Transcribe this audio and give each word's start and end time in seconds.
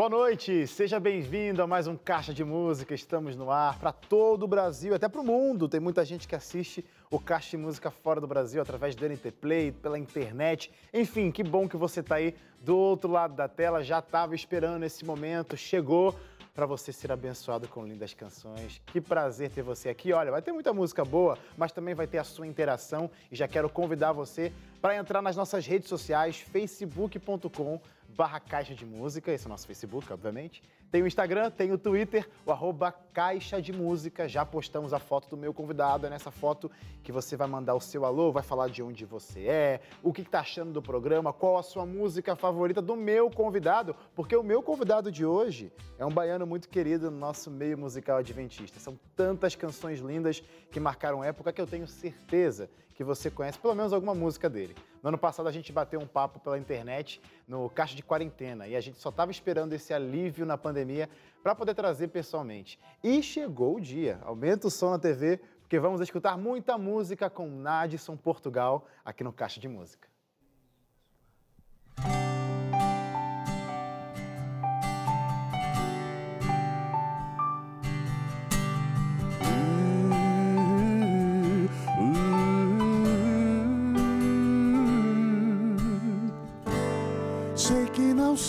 Boa 0.00 0.08
noite, 0.08 0.66
seja 0.66 0.98
bem-vindo 0.98 1.62
a 1.62 1.66
mais 1.66 1.86
um 1.86 1.94
Caixa 1.94 2.32
de 2.32 2.42
Música. 2.42 2.94
Estamos 2.94 3.36
no 3.36 3.50
ar 3.50 3.78
para 3.78 3.92
todo 3.92 4.44
o 4.44 4.48
Brasil, 4.48 4.94
até 4.94 5.06
para 5.10 5.20
o 5.20 5.24
mundo. 5.24 5.68
Tem 5.68 5.78
muita 5.78 6.06
gente 6.06 6.26
que 6.26 6.34
assiste 6.34 6.82
o 7.10 7.20
Caixa 7.20 7.50
de 7.50 7.58
Música 7.58 7.90
fora 7.90 8.18
do 8.18 8.26
Brasil 8.26 8.62
através 8.62 8.96
do 8.96 9.06
NT 9.06 9.30
Play, 9.32 9.72
pela 9.72 9.98
internet. 9.98 10.72
Enfim, 10.94 11.30
que 11.30 11.44
bom 11.44 11.68
que 11.68 11.76
você 11.76 12.00
está 12.00 12.14
aí 12.14 12.34
do 12.62 12.78
outro 12.78 13.10
lado 13.10 13.34
da 13.34 13.46
tela. 13.46 13.84
Já 13.84 13.98
estava 13.98 14.34
esperando 14.34 14.84
esse 14.84 15.04
momento, 15.04 15.54
chegou 15.54 16.16
para 16.54 16.64
você 16.64 16.92
ser 16.92 17.12
abençoado 17.12 17.68
com 17.68 17.86
lindas 17.86 18.14
canções. 18.14 18.80
Que 18.86 19.02
prazer 19.02 19.50
ter 19.50 19.62
você 19.62 19.90
aqui. 19.90 20.14
Olha, 20.14 20.30
vai 20.30 20.40
ter 20.40 20.52
muita 20.52 20.72
música 20.72 21.04
boa, 21.04 21.36
mas 21.58 21.72
também 21.72 21.94
vai 21.94 22.06
ter 22.06 22.16
a 22.16 22.24
sua 22.24 22.46
interação 22.46 23.10
e 23.30 23.36
já 23.36 23.46
quero 23.46 23.68
convidar 23.68 24.12
você 24.12 24.50
para 24.80 24.96
entrar 24.96 25.20
nas 25.20 25.36
nossas 25.36 25.66
redes 25.66 25.90
sociais, 25.90 26.38
facebook.com 26.38 27.78
barra 28.16 28.40
Caixa 28.40 28.74
de 28.74 28.84
Música, 28.84 29.32
esse 29.32 29.44
é 29.44 29.48
o 29.48 29.50
nosso 29.50 29.66
Facebook, 29.66 30.12
obviamente. 30.12 30.62
Tem 30.90 31.02
o 31.02 31.06
Instagram, 31.06 31.50
tem 31.50 31.70
o 31.72 31.78
Twitter, 31.78 32.28
o 32.44 32.50
arroba 32.50 32.90
Caixa 32.90 33.62
de 33.62 33.72
Música. 33.72 34.28
Já 34.28 34.44
postamos 34.44 34.92
a 34.92 34.98
foto 34.98 35.28
do 35.28 35.36
meu 35.36 35.54
convidado, 35.54 36.06
é 36.06 36.10
nessa 36.10 36.30
foto 36.30 36.70
que 37.02 37.12
você 37.12 37.36
vai 37.36 37.46
mandar 37.46 37.74
o 37.74 37.80
seu 37.80 38.04
alô, 38.04 38.32
vai 38.32 38.42
falar 38.42 38.68
de 38.68 38.82
onde 38.82 39.04
você 39.04 39.46
é, 39.46 39.80
o 40.02 40.12
que 40.12 40.22
está 40.22 40.40
achando 40.40 40.72
do 40.72 40.82
programa, 40.82 41.32
qual 41.32 41.58
a 41.58 41.62
sua 41.62 41.86
música 41.86 42.34
favorita 42.34 42.82
do 42.82 42.96
meu 42.96 43.30
convidado, 43.30 43.94
porque 44.14 44.34
o 44.34 44.42
meu 44.42 44.62
convidado 44.62 45.10
de 45.12 45.24
hoje 45.24 45.72
é 45.98 46.04
um 46.04 46.10
baiano 46.10 46.46
muito 46.46 46.68
querido 46.68 47.10
no 47.10 47.18
nosso 47.18 47.50
meio 47.50 47.78
musical 47.78 48.18
adventista. 48.18 48.80
São 48.80 48.98
tantas 49.14 49.54
canções 49.54 50.00
lindas 50.00 50.42
que 50.70 50.80
marcaram 50.80 51.22
época 51.22 51.52
que 51.52 51.60
eu 51.60 51.66
tenho 51.66 51.86
certeza 51.86 52.68
que 52.94 53.04
você 53.04 53.30
conhece 53.30 53.58
pelo 53.58 53.74
menos 53.74 53.92
alguma 53.92 54.14
música 54.14 54.50
dele. 54.50 54.74
No 55.02 55.08
ano 55.08 55.18
passado 55.18 55.48
a 55.48 55.52
gente 55.52 55.72
bateu 55.72 55.98
um 55.98 56.06
papo 56.06 56.38
pela 56.40 56.58
internet 56.58 57.20
no 57.48 57.70
Caixa 57.70 57.96
de 57.96 58.02
Quarentena 58.02 58.68
e 58.68 58.76
a 58.76 58.80
gente 58.80 58.98
só 58.98 59.08
estava 59.08 59.30
esperando 59.30 59.72
esse 59.72 59.94
alívio 59.94 60.44
na 60.44 60.58
pandemia 60.58 61.08
para 61.42 61.54
poder 61.54 61.74
trazer 61.74 62.08
pessoalmente. 62.08 62.78
E 63.02 63.22
chegou 63.22 63.76
o 63.76 63.80
dia. 63.80 64.20
Aumenta 64.22 64.66
o 64.66 64.70
som 64.70 64.90
na 64.90 64.98
TV, 64.98 65.40
porque 65.62 65.78
vamos 65.78 66.00
escutar 66.00 66.36
muita 66.36 66.76
música 66.76 67.30
com 67.30 67.48
Nadson 67.48 68.16
Portugal 68.16 68.86
aqui 69.04 69.24
no 69.24 69.32
Caixa 69.32 69.58
de 69.58 69.68
Música. 69.68 70.08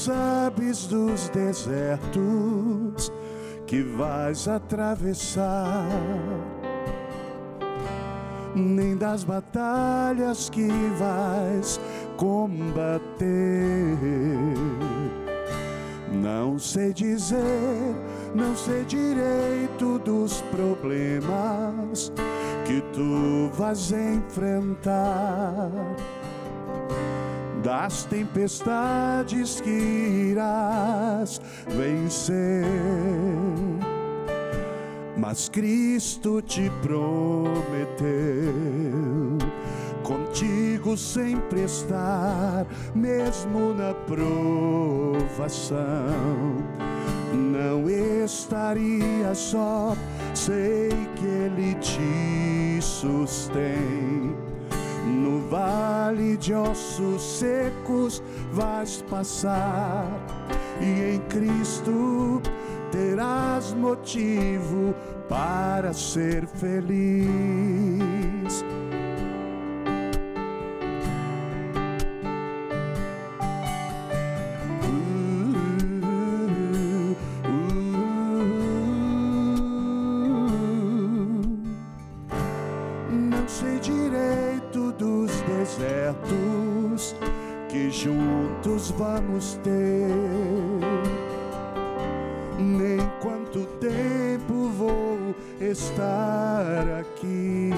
Sabes 0.05 0.87
dos 0.87 1.29
desertos 1.29 3.11
que 3.67 3.83
vais 3.83 4.47
atravessar, 4.47 5.87
nem 8.55 8.97
das 8.97 9.23
batalhas 9.23 10.49
que 10.49 10.67
vais 10.97 11.79
combater. 12.17 13.27
Não 16.11 16.57
sei 16.57 16.93
dizer, 16.93 17.95
não 18.33 18.55
sei 18.55 18.83
direito 18.85 19.99
dos 19.99 20.41
problemas 20.51 22.11
que 22.65 22.81
tu 22.93 23.51
vais 23.55 23.91
enfrentar 23.91 25.69
das 27.63 28.03
tempestades 28.05 29.61
que 29.61 30.31
irás 30.31 31.39
vencer. 31.67 32.65
Mas 35.17 35.49
Cristo 35.49 36.41
te 36.41 36.71
prometeu 36.81 38.51
contigo 40.03 40.97
sempre 40.97 41.63
estar, 41.63 42.65
mesmo 42.95 43.73
na 43.73 43.93
provação. 43.93 45.77
Não 47.33 47.89
estaria 47.89 49.33
só, 49.35 49.95
sei 50.33 50.89
que 51.15 51.25
Ele 51.25 51.75
te 51.75 52.81
sustém 52.81 54.50
vale 55.51 56.37
de 56.37 56.53
ossos 56.53 57.21
secos 57.21 58.23
vais 58.53 59.03
passar, 59.09 60.07
e 60.79 61.15
em 61.15 61.19
Cristo 61.27 62.41
terás 62.89 63.73
motivo 63.73 64.95
para 65.27 65.93
ser 65.93 66.47
feliz. 66.47 67.27
Vamos 88.91 89.55
ter. 89.63 90.07
Nem 92.57 92.99
quanto 93.21 93.65
tempo 93.79 94.69
vou 94.77 95.35
estar 95.59 96.99
aqui. 96.99 97.71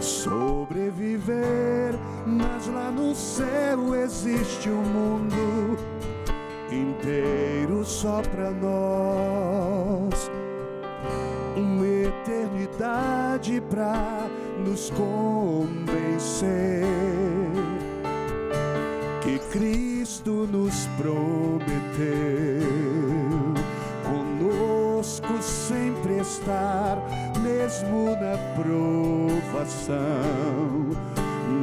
Sobreviver, 0.00 1.94
mas 2.26 2.68
lá 2.68 2.90
no 2.90 3.14
céu 3.14 3.94
existe 3.94 4.68
um 4.68 4.82
mundo 4.82 5.78
inteiro 6.70 7.84
só 7.84 8.22
pra 8.22 8.50
nós. 8.50 9.55
Pra 13.60 14.26
nos 14.64 14.90
convencer 14.90 16.86
que 19.22 19.38
Cristo 19.50 20.48
nos 20.50 20.86
prometeu. 20.96 21.36
Conosco 24.04 25.42
sempre 25.42 26.18
estar, 26.20 26.96
mesmo 27.42 28.12
na 28.12 28.38
provação. 28.54 29.96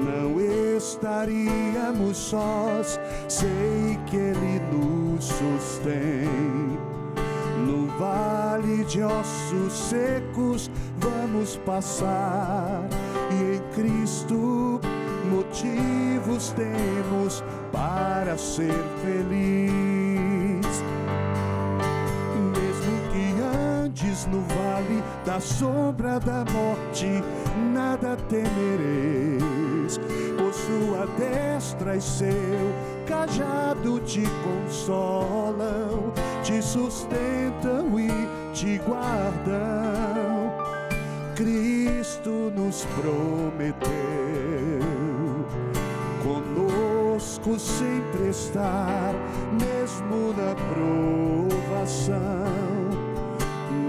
Não 0.05 0.39
estaríamos 0.77 2.17
sós, 2.17 2.99
sei 3.27 3.97
que 4.05 4.17
Ele 4.17 4.59
nos 4.71 5.25
sustém. 5.25 6.92
Vale 7.99 8.83
de 8.85 9.03
ossos 9.03 9.73
secos 9.73 10.71
vamos 10.97 11.57
passar, 11.57 12.87
e 13.31 13.55
em 13.55 13.61
Cristo 13.73 14.81
motivos 15.31 16.53
temos 16.53 17.43
para 17.71 18.37
ser 18.37 18.73
feliz. 19.03 20.83
Mesmo 22.51 23.11
que 23.11 23.25
andes 23.83 24.25
no 24.27 24.41
vale 24.41 25.03
da 25.25 25.39
sombra 25.39 26.19
da 26.19 26.43
morte, 26.51 27.23
nada 27.73 28.17
temereis, 28.27 29.99
sua 30.65 31.05
destra 31.17 31.95
e 31.95 32.01
seu 32.01 32.73
cajado 33.05 33.99
te 34.01 34.23
consolam, 34.43 36.13
te 36.43 36.61
sustentam 36.61 37.99
e 37.99 38.09
te 38.53 38.77
guardam. 38.79 40.53
Cristo 41.35 42.51
nos 42.55 42.85
prometeu 42.85 43.83
conosco 46.23 47.59
sempre 47.59 48.29
estar, 48.29 49.13
mesmo 49.51 50.33
na 50.37 50.55
provação. 50.73 52.13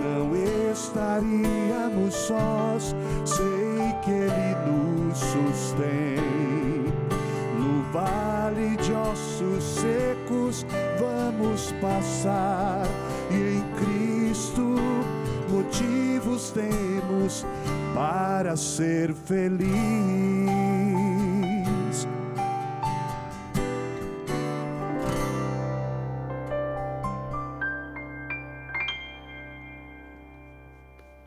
Não 0.03 0.35
estaríamos 0.73 2.15
sós, 2.15 2.97
sei 3.25 3.93
que 4.03 4.11
Ele 4.11 4.57
nos 4.67 5.19
sustém 5.19 6.64
ossos 9.11 9.63
secos 9.63 10.67
vamos 10.99 11.73
passar, 11.81 12.85
e 13.31 13.59
em 13.59 13.63
Cristo 13.77 14.75
motivos 15.51 16.51
temos 16.51 17.45
para 17.95 18.57
ser 18.57 19.13
feliz. 19.15 19.75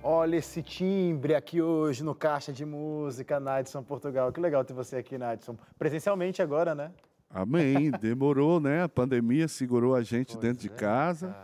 Olha 0.03 0.35
esse 0.35 0.61
timbre 0.61 1.35
aqui 1.35 1.61
hoje 1.61 2.03
no 2.03 2.13
Caixa 2.13 2.51
de 2.51 2.65
Música, 2.65 3.39
Nadson 3.39 3.81
Portugal. 3.81 4.31
Que 4.31 4.41
legal 4.41 4.65
ter 4.65 4.73
você 4.73 4.97
aqui, 4.97 5.17
Nadson. 5.17 5.55
Presencialmente 5.77 6.41
agora, 6.41 6.75
né? 6.75 6.91
Amém. 7.41 7.91
Demorou, 7.91 8.59
né? 8.59 8.83
A 8.83 8.89
pandemia 8.89 9.47
segurou 9.47 9.95
a 9.95 10.01
gente 10.01 10.33
pois 10.33 10.39
dentro 10.39 10.65
é, 10.65 10.69
de 10.69 10.69
casa. 10.69 11.35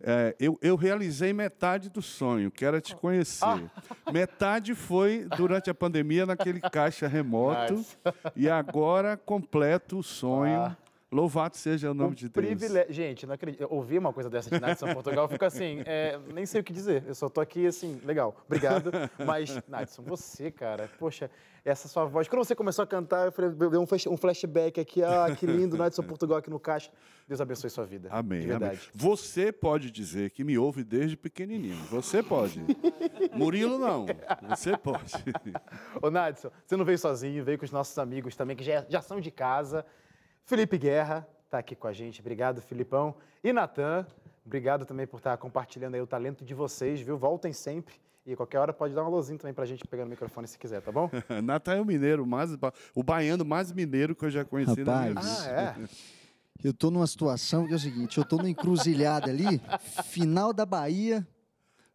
É, 0.00 0.36
eu, 0.38 0.58
eu, 0.60 0.76
realizei 0.76 1.32
metade 1.32 1.88
do 1.88 2.02
sonho, 2.02 2.50
que 2.50 2.64
era 2.64 2.80
te 2.80 2.94
conhecer. 2.94 3.44
Ah. 3.44 3.58
Metade 4.12 4.74
foi 4.74 5.26
durante 5.36 5.70
a 5.70 5.74
pandemia 5.74 6.26
naquele 6.26 6.60
caixa 6.60 7.08
remoto. 7.08 7.74
Nice. 7.74 7.96
E 8.36 8.48
agora 8.48 9.16
completo 9.16 9.98
o 9.98 10.02
sonho. 10.02 10.60
Ah. 10.60 10.76
Louvado 11.14 11.56
seja 11.56 11.92
o 11.92 11.94
nome 11.94 12.10
um 12.10 12.14
de 12.14 12.28
Deus. 12.28 12.44
Privilégio. 12.44 12.92
Gente, 12.92 13.24
não 13.24 13.34
acredito. 13.34 13.60
Eu 13.60 13.68
ouvi 13.70 13.96
uma 13.96 14.12
coisa 14.12 14.28
dessa 14.28 14.50
de 14.50 14.60
Nadson 14.60 14.92
Portugal, 14.92 15.26
eu 15.26 15.28
fico 15.28 15.44
assim, 15.44 15.80
é, 15.86 16.18
nem 16.32 16.44
sei 16.44 16.60
o 16.60 16.64
que 16.64 16.72
dizer. 16.72 17.04
Eu 17.06 17.14
só 17.14 17.28
tô 17.28 17.40
aqui 17.40 17.68
assim, 17.68 18.00
legal, 18.04 18.34
obrigado. 18.44 18.90
Mas, 19.24 19.62
Nadson, 19.68 20.02
você, 20.02 20.50
cara, 20.50 20.90
poxa, 20.98 21.30
essa 21.64 21.86
sua 21.86 22.04
voz. 22.04 22.26
Quando 22.26 22.44
você 22.44 22.56
começou 22.56 22.82
a 22.82 22.86
cantar, 22.86 23.26
eu 23.26 23.32
falei, 23.32 23.52
deu 23.52 23.80
um 23.80 24.16
flashback 24.16 24.80
aqui. 24.80 25.04
Ah, 25.04 25.32
que 25.38 25.46
lindo, 25.46 25.76
Nadson 25.76 26.02
Portugal 26.02 26.38
aqui 26.38 26.50
no 26.50 26.58
caixa. 26.58 26.90
Deus 27.28 27.40
abençoe 27.40 27.70
sua 27.70 27.86
vida. 27.86 28.08
Amém. 28.10 28.40
De 28.40 28.48
verdade. 28.48 28.80
Amém. 28.80 28.90
Você 28.92 29.52
pode 29.52 29.92
dizer 29.92 30.30
que 30.30 30.42
me 30.42 30.58
ouve 30.58 30.82
desde 30.82 31.16
pequenininho. 31.16 31.76
Você 31.92 32.24
pode. 32.24 32.60
Murilo, 33.32 33.78
não. 33.78 34.04
Você 34.48 34.76
pode. 34.76 35.12
Ô, 36.02 36.10
Nadson, 36.10 36.50
você 36.66 36.76
não 36.76 36.84
veio 36.84 36.98
sozinho, 36.98 37.44
veio 37.44 37.56
com 37.56 37.64
os 37.64 37.70
nossos 37.70 37.96
amigos 37.98 38.34
também, 38.34 38.56
que 38.56 38.64
já, 38.64 38.84
já 38.88 39.00
são 39.00 39.20
de 39.20 39.30
casa. 39.30 39.86
Felipe 40.44 40.76
Guerra 40.76 41.26
está 41.44 41.58
aqui 41.58 41.74
com 41.74 41.86
a 41.86 41.92
gente. 41.92 42.20
Obrigado, 42.20 42.60
Filipão. 42.60 43.14
E 43.42 43.52
Natan, 43.52 44.06
obrigado 44.44 44.84
também 44.84 45.06
por 45.06 45.16
estar 45.16 45.36
compartilhando 45.38 45.94
aí 45.94 46.00
o 46.00 46.06
talento 46.06 46.44
de 46.44 46.52
vocês, 46.52 47.00
viu? 47.00 47.16
Voltem 47.16 47.52
sempre. 47.52 47.94
E 48.26 48.36
qualquer 48.36 48.58
hora 48.58 48.72
pode 48.72 48.94
dar 48.94 49.02
um 49.02 49.06
alôzinho 49.06 49.38
também 49.38 49.54
pra 49.54 49.64
gente 49.64 49.86
pegar 49.86 50.04
no 50.04 50.10
microfone 50.10 50.46
se 50.46 50.58
quiser, 50.58 50.82
tá 50.82 50.92
bom? 50.92 51.10
Natan 51.42 51.76
é 51.76 51.80
o 51.80 51.84
mineiro, 51.84 52.26
mais, 52.26 52.50
o 52.94 53.02
baiano 53.02 53.44
mais 53.44 53.72
mineiro 53.72 54.14
que 54.14 54.24
eu 54.24 54.30
já 54.30 54.44
conheci 54.44 54.82
Rapaz, 54.82 55.14
na 55.14 55.20
minha 55.20 55.32
vida. 55.32 55.50
Ah, 55.50 55.80
é? 55.82 55.88
Eu 56.62 56.72
tô 56.72 56.90
numa 56.90 57.06
situação 57.06 57.66
que 57.66 57.72
é 57.72 57.76
o 57.76 57.78
seguinte, 57.78 58.16
eu 58.16 58.24
tô 58.24 58.36
numa 58.36 58.48
encruzilhada 58.48 59.30
ali, 59.30 59.60
final 60.04 60.52
da 60.52 60.64
Bahia, 60.64 61.26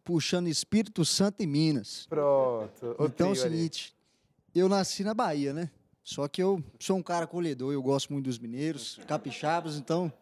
puxando 0.04 0.48
Espírito 0.48 1.04
Santo 1.04 1.42
e 1.42 1.46
Minas. 1.46 2.06
Pronto. 2.08 2.96
Então 3.00 3.30
é 3.30 3.32
o 3.32 3.36
seguinte, 3.36 3.96
ali. 4.52 4.60
eu 4.60 4.68
nasci 4.68 5.02
na 5.02 5.14
Bahia, 5.14 5.52
né? 5.52 5.70
Só 6.10 6.26
que 6.26 6.42
eu 6.42 6.60
sou 6.80 6.96
um 6.96 7.02
cara 7.04 7.24
acolhedor, 7.24 7.72
eu 7.72 7.80
gosto 7.80 8.12
muito 8.12 8.24
dos 8.24 8.36
mineiros, 8.36 8.98
capixabas, 9.06 9.76
então 9.76 10.12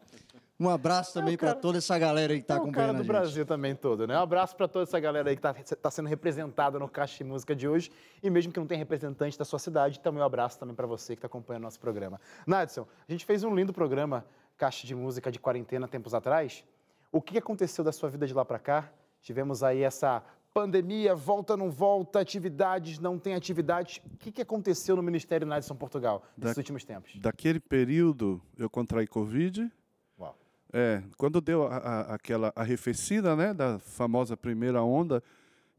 um 0.60 0.68
abraço 0.68 1.14
também 1.14 1.32
é 1.32 1.36
para 1.38 1.54
toda 1.54 1.78
essa 1.78 1.98
galera 1.98 2.34
aí 2.34 2.40
que 2.40 2.44
está 2.44 2.56
é 2.56 2.56
acompanhando 2.58 2.96
a 2.96 2.98
gente. 2.98 3.06
do 3.06 3.08
Brasil 3.08 3.46
também 3.46 3.74
todo, 3.74 4.06
né? 4.06 4.14
Um 4.18 4.20
abraço 4.20 4.54
para 4.54 4.68
toda 4.68 4.82
essa 4.82 5.00
galera 5.00 5.30
aí 5.30 5.34
que 5.34 5.46
está 5.46 5.76
tá 5.76 5.90
sendo 5.90 6.06
representada 6.06 6.78
no 6.78 6.90
Caixa 6.90 7.16
de 7.16 7.24
Música 7.24 7.56
de 7.56 7.66
hoje. 7.66 7.90
E 8.22 8.28
mesmo 8.28 8.52
que 8.52 8.60
não 8.60 8.66
tenha 8.66 8.78
representante 8.78 9.38
da 9.38 9.46
sua 9.46 9.58
cidade, 9.58 9.98
também 9.98 10.20
um 10.20 10.26
abraço 10.26 10.58
também 10.58 10.74
para 10.74 10.86
você 10.86 11.14
que 11.14 11.20
está 11.20 11.26
acompanhando 11.26 11.62
o 11.62 11.64
nosso 11.64 11.80
programa. 11.80 12.20
Nadson, 12.46 12.86
a 13.08 13.10
gente 13.10 13.24
fez 13.24 13.42
um 13.42 13.54
lindo 13.54 13.72
programa 13.72 14.26
Caixa 14.58 14.86
de 14.86 14.94
Música 14.94 15.32
de 15.32 15.38
quarentena 15.38 15.88
tempos 15.88 16.12
atrás. 16.12 16.62
O 17.10 17.22
que 17.22 17.38
aconteceu 17.38 17.82
da 17.82 17.92
sua 17.92 18.10
vida 18.10 18.26
de 18.26 18.34
lá 18.34 18.44
para 18.44 18.58
cá? 18.58 18.92
Tivemos 19.22 19.62
aí 19.62 19.82
essa 19.82 20.22
pandemia, 20.58 21.14
volta, 21.14 21.56
não 21.56 21.70
volta, 21.70 22.18
atividades, 22.18 22.98
não 22.98 23.16
tem 23.16 23.32
atividades. 23.32 24.00
O 24.12 24.16
que, 24.16 24.32
que 24.32 24.42
aconteceu 24.42 24.96
no 24.96 25.02
Ministério 25.04 25.46
Nadson 25.46 25.76
Portugal 25.76 26.24
nesses 26.36 26.56
da, 26.56 26.60
últimos 26.60 26.82
tempos? 26.82 27.14
Daquele 27.20 27.60
período, 27.60 28.42
eu 28.58 28.68
contraí 28.68 29.06
Covid. 29.06 29.70
Uau. 30.18 30.36
É, 30.72 31.00
quando 31.16 31.40
deu 31.40 31.62
a, 31.62 31.76
a, 31.76 32.14
aquela 32.14 32.52
arrefecida, 32.56 33.36
né, 33.36 33.54
da 33.54 33.78
famosa 33.78 34.36
primeira 34.36 34.82
onda, 34.82 35.22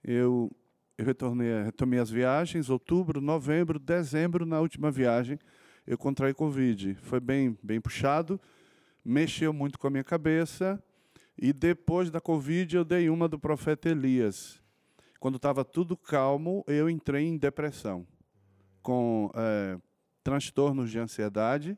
eu, 0.02 0.50
eu 0.98 1.04
retornei, 1.04 1.62
retomei 1.64 2.00
as 2.00 2.10
viagens, 2.10 2.70
outubro, 2.70 3.20
novembro, 3.20 3.80
dezembro, 3.80 4.46
na 4.46 4.62
última 4.62 4.90
viagem, 4.90 5.38
eu 5.86 5.98
contraí 5.98 6.34
Covid. 6.34 6.96
Foi 7.02 7.20
bem, 7.20 7.58
bem 7.62 7.82
puxado, 7.82 8.40
mexeu 9.04 9.52
muito 9.52 9.78
com 9.78 9.88
a 9.88 9.90
minha 9.90 10.06
cabeça, 10.06 10.82
e 11.38 11.52
depois 11.52 12.10
da 12.10 12.22
Covid 12.22 12.78
eu 12.78 12.86
dei 12.86 13.10
uma 13.10 13.28
do 13.28 13.38
profeta 13.38 13.90
Elias 13.90 14.59
quando 15.20 15.36
estava 15.36 15.66
tudo 15.66 15.98
calmo, 15.98 16.64
eu 16.66 16.90
entrei 16.90 17.26
em 17.26 17.38
depressão, 17.38 18.08
com 18.82 19.30
é, 19.36 19.78
transtornos 20.24 20.90
de 20.90 20.98
ansiedade, 20.98 21.78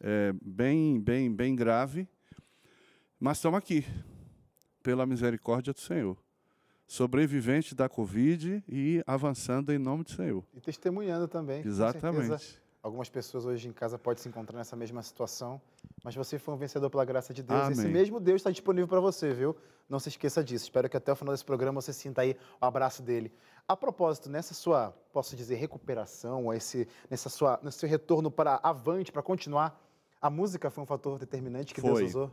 é, 0.00 0.34
bem, 0.42 1.00
bem, 1.00 1.34
bem 1.34 1.56
grave. 1.56 2.06
Mas 3.18 3.38
estamos 3.38 3.58
aqui, 3.58 3.86
pela 4.82 5.06
misericórdia 5.06 5.72
do 5.72 5.80
Senhor. 5.80 6.18
Sobrevivente 6.86 7.74
da 7.74 7.88
Covid 7.88 8.62
e 8.68 9.02
avançando 9.06 9.72
em 9.72 9.78
nome 9.78 10.04
do 10.04 10.10
Senhor. 10.10 10.44
E 10.52 10.60
testemunhando 10.60 11.26
também. 11.26 11.66
Exatamente. 11.66 12.62
Algumas 12.82 13.08
pessoas 13.08 13.46
hoje 13.46 13.66
em 13.66 13.72
casa 13.72 13.98
podem 13.98 14.22
se 14.22 14.28
encontrar 14.28 14.58
nessa 14.58 14.76
mesma 14.76 15.02
situação, 15.02 15.58
mas 16.04 16.14
você 16.14 16.38
foi 16.38 16.52
um 16.52 16.56
vencedor 16.58 16.90
pela 16.90 17.04
graça 17.04 17.32
de 17.32 17.42
Deus. 17.42 17.58
Amém. 17.62 17.72
Esse 17.72 17.88
mesmo 17.88 18.20
Deus 18.20 18.36
está 18.36 18.50
disponível 18.50 18.86
para 18.86 19.00
você, 19.00 19.32
viu? 19.32 19.56
Não 19.88 19.98
se 19.98 20.10
esqueça 20.10 20.44
disso. 20.44 20.66
Espero 20.66 20.86
que 20.86 20.98
até 20.98 21.10
o 21.10 21.16
final 21.16 21.32
desse 21.32 21.44
programa 21.44 21.80
você 21.80 21.94
sinta 21.94 22.20
aí 22.20 22.36
o 22.60 22.66
abraço 22.66 23.02
dele. 23.02 23.32
A 23.66 23.74
propósito, 23.74 24.28
nessa 24.28 24.52
sua, 24.52 24.94
posso 25.14 25.34
dizer, 25.34 25.54
recuperação, 25.54 26.52
esse, 26.52 26.86
nessa 27.10 27.30
sua, 27.30 27.58
nesse 27.62 27.78
seu 27.78 27.88
retorno 27.88 28.30
para 28.30 28.60
avante, 28.62 29.10
para 29.10 29.22
continuar, 29.22 29.82
a 30.20 30.28
música 30.28 30.70
foi 30.70 30.84
um 30.84 30.86
fator 30.86 31.18
determinante 31.18 31.72
que 31.72 31.80
foi. 31.80 32.02
Deus 32.02 32.10
usou? 32.10 32.30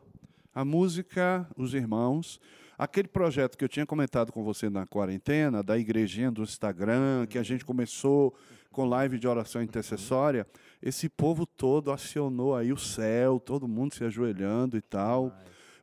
A 0.54 0.66
música, 0.66 1.48
os 1.56 1.74
irmãos, 1.74 2.42
aquele 2.78 3.08
projeto 3.08 3.58
que 3.58 3.64
eu 3.64 3.70
tinha 3.70 3.86
comentado 3.86 4.34
com 4.34 4.44
você 4.44 4.70
na 4.70 4.86
quarentena, 4.86 5.64
da 5.64 5.78
igrejinha 5.78 6.30
do 6.30 6.44
Instagram, 6.44 7.26
que 7.26 7.38
a 7.38 7.44
gente 7.44 7.64
começou 7.64 8.36
com 8.70 8.86
live 8.86 9.18
de 9.18 9.28
oração 9.28 9.62
intercessória, 9.62 10.46
esse 10.82 11.08
povo 11.08 11.46
todo 11.46 11.92
acionou 11.92 12.56
aí 12.56 12.74
o 12.74 12.78
céu, 12.78 13.40
todo 13.40 13.68
mundo 13.68 13.94
se 13.94 14.04
ajoelhando 14.04 14.78
e 14.78 14.82
tal, 14.82 15.36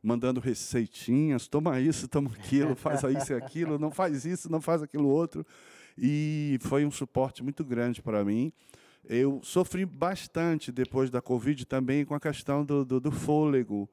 mandando 0.03 0.39
receitinhas, 0.39 1.47
toma 1.47 1.79
isso, 1.79 2.07
toma 2.07 2.31
aquilo, 2.31 2.75
faz 2.75 3.01
isso 3.03 3.33
e 3.33 3.35
aquilo, 3.35 3.79
não 3.79 3.91
faz 3.91 4.25
isso, 4.25 4.51
não 4.51 4.61
faz 4.61 4.81
aquilo 4.81 5.07
outro. 5.07 5.45
E 5.97 6.57
foi 6.61 6.85
um 6.85 6.91
suporte 6.91 7.43
muito 7.43 7.63
grande 7.63 8.01
para 8.01 8.23
mim. 8.23 8.51
Eu 9.05 9.39
sofri 9.43 9.85
bastante 9.85 10.71
depois 10.71 11.09
da 11.09 11.21
Covid 11.21 11.65
também 11.65 12.05
com 12.05 12.13
a 12.13 12.19
questão 12.19 12.63
do, 12.63 12.85
do, 12.85 12.99
do 12.99 13.11
fôlego. 13.11 13.89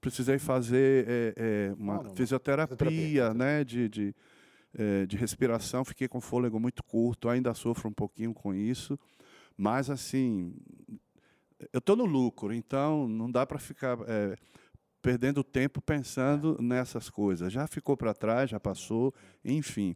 Precisei 0.00 0.38
fazer 0.38 1.06
é, 1.08 1.34
é, 1.36 1.74
uma 1.78 1.94
não, 1.94 2.02
não, 2.04 2.16
fisioterapia, 2.16 2.76
fisioterapia, 2.76 3.34
né, 3.34 3.64
de, 3.64 3.88
de 3.88 4.14
é, 4.74 5.06
de 5.06 5.16
respiração, 5.16 5.84
fiquei 5.84 6.08
com 6.08 6.20
fôlego 6.20 6.58
muito 6.58 6.82
curto, 6.82 7.28
ainda 7.28 7.52
sofro 7.54 7.88
um 7.88 7.92
pouquinho 7.92 8.32
com 8.32 8.54
isso, 8.54 8.98
mas 9.56 9.90
assim, 9.90 10.54
eu 11.72 11.78
estou 11.78 11.96
no 11.96 12.04
lucro, 12.04 12.52
então 12.52 13.06
não 13.06 13.30
dá 13.30 13.46
para 13.46 13.58
ficar 13.58 13.98
é, 14.06 14.36
perdendo 15.00 15.42
tempo 15.42 15.80
pensando 15.80 16.56
nessas 16.60 17.10
coisas. 17.10 17.52
Já 17.52 17.66
ficou 17.66 17.96
para 17.96 18.14
trás, 18.14 18.50
já 18.50 18.60
passou, 18.60 19.12
enfim. 19.44 19.94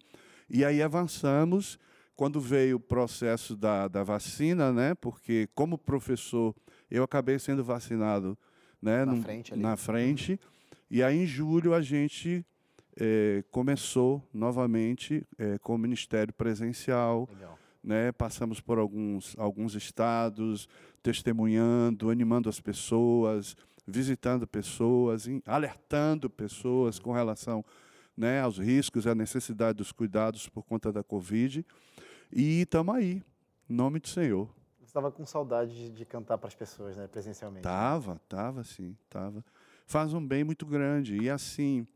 E 0.51 0.65
aí 0.65 0.83
avançamos. 0.83 1.79
Quando 2.15 2.41
veio 2.41 2.77
o 2.77 2.81
processo 2.81 3.55
da, 3.55 3.89
da 3.89 4.03
vacina, 4.03 4.73
né? 4.73 4.95
Porque 4.95 5.51
como 5.55 5.77
professor 5.77 6.55
eu 6.91 7.03
acabei 7.03 7.39
sendo 7.39 7.63
vacinado, 7.63 8.39
né? 8.81 9.05
Na 9.05 9.17
frente. 9.17 9.53
Ali. 9.53 9.63
Na 9.63 9.77
frente. 9.77 10.41
E 10.91 11.03
aí 11.03 11.19
em 11.19 11.27
julho 11.27 11.75
a 11.75 11.83
gente 11.83 12.43
é, 12.99 13.45
começou 13.51 14.27
novamente 14.33 15.27
é, 15.37 15.59
com 15.59 15.75
o 15.75 15.79
Ministério 15.79 16.33
Presencial. 16.33 17.29
Né, 17.87 18.11
passamos 18.11 18.61
por 18.61 18.79
alguns, 18.79 19.37
alguns 19.39 19.77
estados, 19.77 20.69
testemunhando, 21.05 22.11
animando 22.11 22.49
as 22.49 22.59
pessoas, 22.59 23.57
visitando 23.87 24.45
pessoas, 24.45 25.27
alertando 25.47 26.29
pessoas 26.29 26.99
com 26.99 27.13
relação 27.13 27.65
né, 28.17 28.41
aos 28.41 28.59
riscos 28.59 29.07
à 29.07 29.15
necessidade 29.15 29.79
dos 29.79 29.93
cuidados 29.93 30.49
por 30.49 30.65
conta 30.65 30.93
da 30.93 31.05
Covid. 31.05 31.65
E 32.33 32.63
estamos 32.63 32.95
aí, 32.97 33.23
em 33.71 33.75
nome 33.75 34.01
do 34.01 34.09
Senhor. 34.09 34.49
Você 34.81 34.87
estava 34.87 35.13
com 35.13 35.25
saudade 35.25 35.73
de, 35.73 35.91
de 35.91 36.05
cantar 36.05 36.39
para 36.39 36.49
as 36.49 36.55
pessoas, 36.55 36.97
né, 36.97 37.07
presencialmente? 37.07 37.63
Tava, 37.63 38.21
tava 38.29 38.65
sim, 38.65 38.97
tava. 39.09 39.45
Faz 39.87 40.13
um 40.13 40.27
bem 40.27 40.43
muito 40.43 40.67
grande. 40.67 41.17
E 41.17 41.31
assim, 41.31 41.87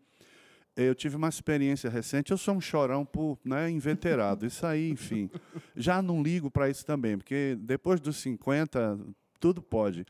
eu 0.77 0.95
tive 0.95 1.17
uma 1.17 1.29
experiência 1.29 1.91
recente. 1.91 2.31
Eu 2.31 2.39
sou 2.39 2.55
um 2.55 2.61
chorão 2.61 3.05
por 3.05 3.39
né, 3.45 3.71
inveterado. 3.71 4.47
Isso 4.47 4.65
aí, 4.67 4.91
enfim. 4.91 5.31
Já 5.77 6.01
não 6.01 6.23
ligo 6.23 6.51
para 6.51 6.69
isso 6.69 6.85
também, 6.85 7.17
porque 7.17 7.57
depois 7.61 8.01
dos 8.01 8.17
50, 8.17 8.99
tudo 9.39 9.63
pode. 9.63 10.07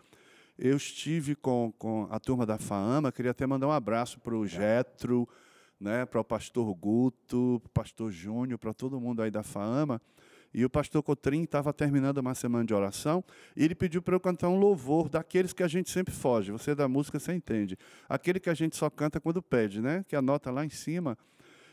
Eu 0.58 0.76
estive 0.76 1.34
com, 1.34 1.72
com 1.78 2.06
a 2.10 2.20
turma 2.20 2.44
da 2.44 2.58
FAAMA, 2.58 3.10
queria 3.10 3.30
até 3.30 3.46
mandar 3.46 3.66
um 3.66 3.72
abraço 3.72 4.20
para 4.20 4.34
o 4.34 4.46
Getro, 4.46 5.26
né, 5.80 6.04
para 6.04 6.20
o 6.20 6.24
pastor 6.24 6.74
Guto, 6.74 7.58
para 7.62 7.68
o 7.68 7.72
pastor 7.72 8.10
Júnior, 8.10 8.58
para 8.58 8.74
todo 8.74 9.00
mundo 9.00 9.22
aí 9.22 9.30
da 9.30 9.42
FAAMA. 9.42 10.02
E 10.52 10.64
o 10.64 10.70
pastor 10.70 11.02
Cotrim 11.02 11.42
estava 11.44 11.72
terminando 11.72 12.18
uma 12.18 12.34
semana 12.34 12.64
de 12.64 12.74
oração 12.74 13.22
e 13.56 13.64
ele 13.64 13.74
pediu 13.74 14.02
para 14.02 14.14
eu 14.16 14.20
cantar 14.20 14.48
um 14.48 14.58
louvor 14.58 15.08
daqueles 15.08 15.52
que 15.52 15.62
a 15.62 15.68
gente 15.68 15.90
sempre 15.90 16.12
foge. 16.12 16.50
Você 16.50 16.74
da 16.74 16.88
música, 16.88 17.18
você 17.20 17.32
entende. 17.32 17.78
Aquele 18.08 18.40
que 18.40 18.50
a 18.50 18.54
gente 18.54 18.76
só 18.76 18.90
canta 18.90 19.20
quando 19.20 19.40
pede, 19.40 19.80
né? 19.80 20.04
Que 20.08 20.16
anota 20.16 20.50
lá 20.50 20.64
em 20.64 20.70
cima. 20.70 21.16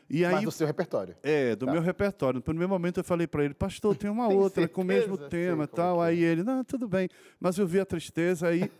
E 0.09 0.23
aí, 0.23 0.35
Mas 0.35 0.43
do 0.45 0.51
seu 0.51 0.65
repertório. 0.65 1.15
É, 1.21 1.55
do 1.55 1.65
Tá. 1.65 1.71
meu 1.73 1.81
repertório. 1.81 2.37
No 2.37 2.41
primeiro 2.43 2.69
momento 2.69 2.99
eu 2.99 3.03
falei 3.03 3.27
para 3.27 3.43
ele, 3.43 3.53
pastor, 3.53 3.95
tem 3.95 4.09
uma 4.09 4.27
Tem 4.29 4.37
outra 4.37 4.67
com 4.67 4.81
o 4.81 4.85
mesmo 4.85 5.17
certeza? 5.17 5.29
tema 5.29 5.63
e 5.63 5.67
como 5.67 5.81
é 5.81 5.85
tal. 5.85 6.03
é. 6.05 6.07
Aí 6.09 6.23
ele, 6.23 6.43
não, 6.43 6.63
tudo 6.63 6.87
bem. 6.87 7.09
Mas 7.39 7.57
eu 7.57 7.67
vi 7.67 7.79
a 7.79 7.85
tristeza, 7.85 8.47
aí 8.47 8.71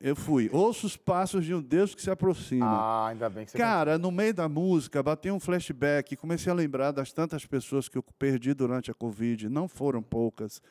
eu 0.00 0.16
fui. 0.16 0.48
Ouço 0.50 0.86
os 0.86 0.96
passos 0.96 1.44
de 1.44 1.54
um 1.54 1.60
Deus 1.60 1.94
que 1.94 2.00
se 2.00 2.10
aproxima. 2.10 2.66
Ah, 2.66 3.08
ainda 3.08 3.28
bem 3.28 3.44
que 3.44 3.50
você 3.50 3.58
Cara, 3.58 3.98
no 3.98 4.10
meio 4.10 4.32
da 4.32 4.48
música, 4.48 5.02
bateu 5.02 5.34
um 5.34 5.40
flashback, 5.40 6.16
comecei 6.16 6.50
a 6.50 6.54
lembrar 6.54 6.90
das 6.90 7.12
tantas 7.12 7.44
pessoas 7.44 7.88
que 7.88 7.98
eu 7.98 8.02
perdi 8.18 8.54
durante 8.54 8.90
a 8.90 8.94
Covid, 8.94 9.48
não 9.50 9.68
foram 9.68 10.02
poucas. 10.02 10.62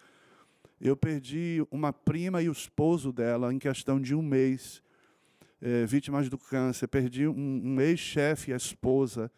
Eu 0.82 0.98
perdi 0.98 1.64
uma 1.70 1.94
prima 1.94 2.42
e 2.42 2.50
o 2.50 2.52
esposo 2.52 3.12
dela 3.12 3.54
em 3.54 3.60
questão 3.60 4.02
de 4.02 4.16
um 4.16 4.22
mês, 4.22 4.82
eh, 5.62 5.86
vítimas 5.86 6.28
do 6.28 6.38
câncer. 6.38 6.88
Perdi 6.88 7.28
um, 7.28 7.62
um 7.66 7.82
ex-chefe 7.82 8.50
e 8.50 8.54
a 8.54 8.58
esposa 8.58 9.30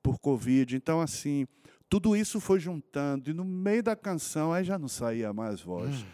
por 0.00 0.20
Covid. 0.20 0.76
Então, 0.76 1.00
assim, 1.00 1.46
tudo 1.88 2.14
isso 2.14 2.38
foi 2.38 2.60
juntando, 2.60 3.30
e 3.30 3.32
no 3.32 3.44
meio 3.44 3.82
da 3.82 3.96
canção, 3.96 4.52
aí 4.52 4.62
já 4.62 4.78
não 4.78 4.88
saía 4.88 5.32
mais 5.32 5.60
voz. 5.60 6.04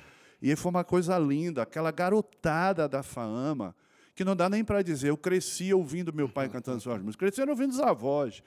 E 0.46 0.54
foi 0.54 0.68
uma 0.68 0.84
coisa 0.84 1.18
linda, 1.18 1.62
aquela 1.62 1.90
garotada 1.90 2.86
da 2.86 3.02
Faama, 3.02 3.74
que 4.14 4.22
não 4.22 4.36
dá 4.36 4.46
nem 4.46 4.62
para 4.62 4.82
dizer. 4.82 5.08
Eu 5.08 5.16
cresci 5.16 5.72
ouvindo 5.72 6.12
meu 6.12 6.28
pai 6.28 6.50
cantando 6.50 6.80
suas 6.82 7.00
músicas, 7.00 7.30
cresci 7.34 7.48
ouvindo 7.50 7.70
os 7.70 7.80
avós. 7.80 8.42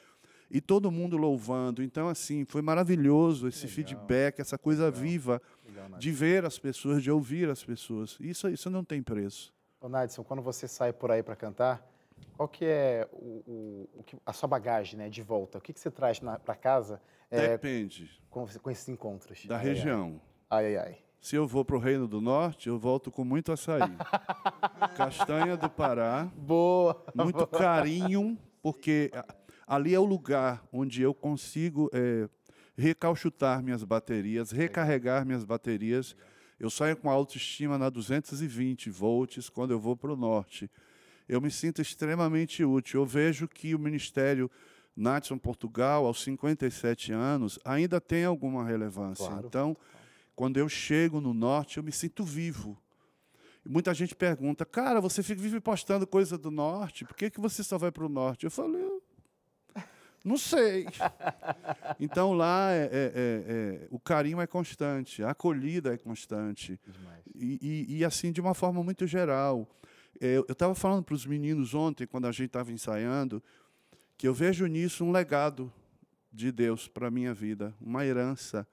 E 0.51 0.61
todo 0.61 0.91
mundo 0.91 1.17
louvando. 1.17 1.81
Então, 1.81 2.07
assim, 2.07 2.45
foi 2.45 2.61
maravilhoso 2.61 3.47
esse 3.47 3.67
feedback, 3.67 4.39
essa 4.39 4.59
coisa 4.59 4.91
viva 4.91 5.41
Legal, 5.65 5.97
de 5.97 6.11
ver 6.11 6.45
as 6.45 6.59
pessoas, 6.59 7.01
de 7.01 7.09
ouvir 7.09 7.49
as 7.49 7.63
pessoas. 7.63 8.15
Isso, 8.19 8.47
isso 8.47 8.69
não 8.69 8.83
tem 8.83 9.01
preço. 9.01 9.51
Ô, 9.81 9.89
Nadson, 9.89 10.23
quando 10.23 10.43
você 10.43 10.67
sai 10.67 10.93
por 10.93 11.09
aí 11.09 11.23
para 11.23 11.35
cantar, 11.35 11.83
qual 12.37 12.47
que 12.47 12.63
é 12.63 13.09
o, 13.11 13.43
o- 13.47 13.89
a 14.23 14.31
sua 14.33 14.47
bagagem 14.47 14.99
né, 14.99 15.09
de 15.09 15.23
volta? 15.23 15.57
O 15.57 15.61
que, 15.61 15.73
que 15.73 15.79
você 15.79 15.89
traz 15.89 16.19
para 16.19 16.55
casa 16.55 17.01
é, 17.31 17.49
Depende 17.49 18.09
com, 18.29 18.45
com 18.47 18.69
esses 18.69 18.87
encontros? 18.87 19.45
da 19.47 19.57
ai, 19.57 19.63
região. 19.65 20.21
Ai, 20.49 20.67
ai, 20.67 20.77
ai. 20.77 21.06
Se 21.19 21.35
eu 21.35 21.47
vou 21.47 21.65
para 21.65 21.75
o 21.75 21.79
Reino 21.79 22.07
do 22.07 22.21
Norte, 22.21 22.69
eu 22.69 22.77
volto 22.77 23.11
com 23.11 23.23
muito 23.23 23.51
açaí. 23.51 23.81
Castanha 24.95 25.57
do 25.57 25.69
Pará, 25.69 26.31
Boa! 26.37 27.03
muito 27.15 27.45
carinho, 27.47 28.37
porque 28.61 29.11
ali 29.65 29.93
é 29.93 29.99
o 29.99 30.05
lugar 30.05 30.63
onde 30.71 31.01
eu 31.01 31.13
consigo 31.13 31.89
recauchutar 32.77 33.63
minhas 33.63 33.83
baterias, 33.83 34.51
recarregar 34.51 35.25
minhas 35.25 35.43
baterias. 35.43 36.15
Eu 36.59 36.69
saio 36.69 36.95
com 36.95 37.09
a 37.09 37.13
autoestima 37.13 37.77
na 37.77 37.89
220 37.89 38.89
volts 38.89 39.49
quando 39.49 39.71
eu 39.71 39.79
vou 39.79 39.97
para 39.97 40.13
o 40.13 40.15
norte. 40.15 40.69
Eu 41.27 41.41
me 41.41 41.51
sinto 41.51 41.81
extremamente 41.81 42.63
útil. 42.63 43.01
Eu 43.01 43.05
vejo 43.05 43.47
que 43.47 43.75
o 43.75 43.79
Ministério 43.79 44.49
Natson 44.95 45.37
Portugal, 45.37 46.05
aos 46.05 46.23
57 46.23 47.11
anos, 47.11 47.59
ainda 47.63 47.99
tem 47.99 48.25
alguma 48.25 48.65
relevância. 48.65 49.27
Claro. 49.27 49.45
Então, 49.45 49.77
quando 50.37 50.57
eu 50.57 50.69
chego 50.69 51.19
no 51.19 51.33
norte, 51.33 51.77
eu 51.77 51.83
me 51.83 51.91
sinto 51.91 52.23
vivo. 52.23 52.77
E 53.65 53.69
muita 53.69 53.91
gente 53.91 54.13
pergunta, 54.15 54.63
cara, 54.67 55.01
você 55.01 55.23
fica, 55.23 55.41
vive 55.41 55.59
postando 55.59 56.05
coisa 56.05 56.37
do 56.37 56.51
norte, 56.51 57.03
por 57.03 57.15
que, 57.17 57.31
que 57.31 57.39
você 57.41 57.63
só 57.63 57.75
vai 57.75 57.91
para 57.91 58.05
o 58.05 58.09
norte? 58.09 58.43
Eu 58.45 58.51
falei, 58.51 58.79
"Eu 58.83 59.01
não 60.23 60.37
sei. 60.37 60.85
então 61.99 62.33
lá 62.33 62.71
é- 62.71 62.83
é- 62.83 62.89
é- 62.91 63.43
é- 63.83 63.87
o 63.89 63.99
carinho 63.99 64.39
é 64.39 64.45
constante, 64.45 65.23
a 65.23 65.31
acolhida 65.31 65.91
é 65.91 65.97
constante. 65.97 66.79
E, 67.33 67.57
e- 67.89 67.97
e, 67.97 68.05
assim, 68.05 68.31
de 68.31 68.39
uma 68.39 68.53
forma 68.53 68.83
muito 68.83 69.07
geral. 69.07 69.67
É, 70.21 70.35
Eu 70.37 70.45
estava 70.49 70.75
falando 70.75 71.03
para 71.03 71.15
os 71.15 71.25
meninos 71.25 71.73
ontem, 71.73 72.05
quando 72.05 72.25
a 72.27 72.31
gente 72.31 72.47
estava 72.47 72.71
ensaiando, 72.71 73.41
que 74.15 74.27
eu 74.27 74.35
vejo 74.35 74.67
nisso 74.67 75.03
um 75.03 75.11
legado 75.11 75.73
de 76.31 76.51
Deus 76.51 76.87
para 76.87 77.07
a 77.07 77.11
minha 77.11 77.33
vida, 77.33 77.73
uma 77.81 78.05
herança. 78.05 78.67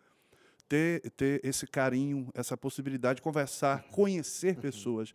Ter, 0.68 1.10
ter 1.10 1.40
esse 1.44 1.66
carinho, 1.66 2.28
essa 2.34 2.56
possibilidade 2.56 3.16
de 3.16 3.22
conversar, 3.22 3.84
conhecer 3.84 4.56
pessoas. 4.56 5.14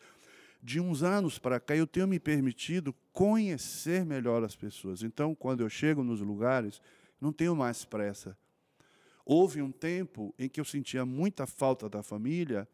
De 0.61 0.79
uns 0.79 1.03
anos 1.03 1.39
para 1.39 1.59
cá, 1.59 1.75
eu 1.75 1.87
tenho 1.87 2.07
me 2.07 2.19
permitido 2.19 2.93
conhecer 3.13 4.05
melhor 4.05 4.43
as 4.43 4.55
pessoas. 4.55 5.01
Então, 5.03 5.33
quando 5.33 5.61
eu 5.61 5.69
chego 5.69 6.03
nos 6.03 6.21
lugares, 6.21 6.81
não 7.19 7.31
tenho 7.31 7.55
mais 7.55 7.85
pressa. 7.85 8.37
Houve 9.25 9.61
um 9.61 9.71
tempo 9.71 10.33
em 10.37 10.49
que 10.49 10.59
eu 10.59 10.65
sentia 10.65 11.05
muita 11.05 11.45
falta 11.45 11.87
da 11.87 12.01
família 12.01 12.67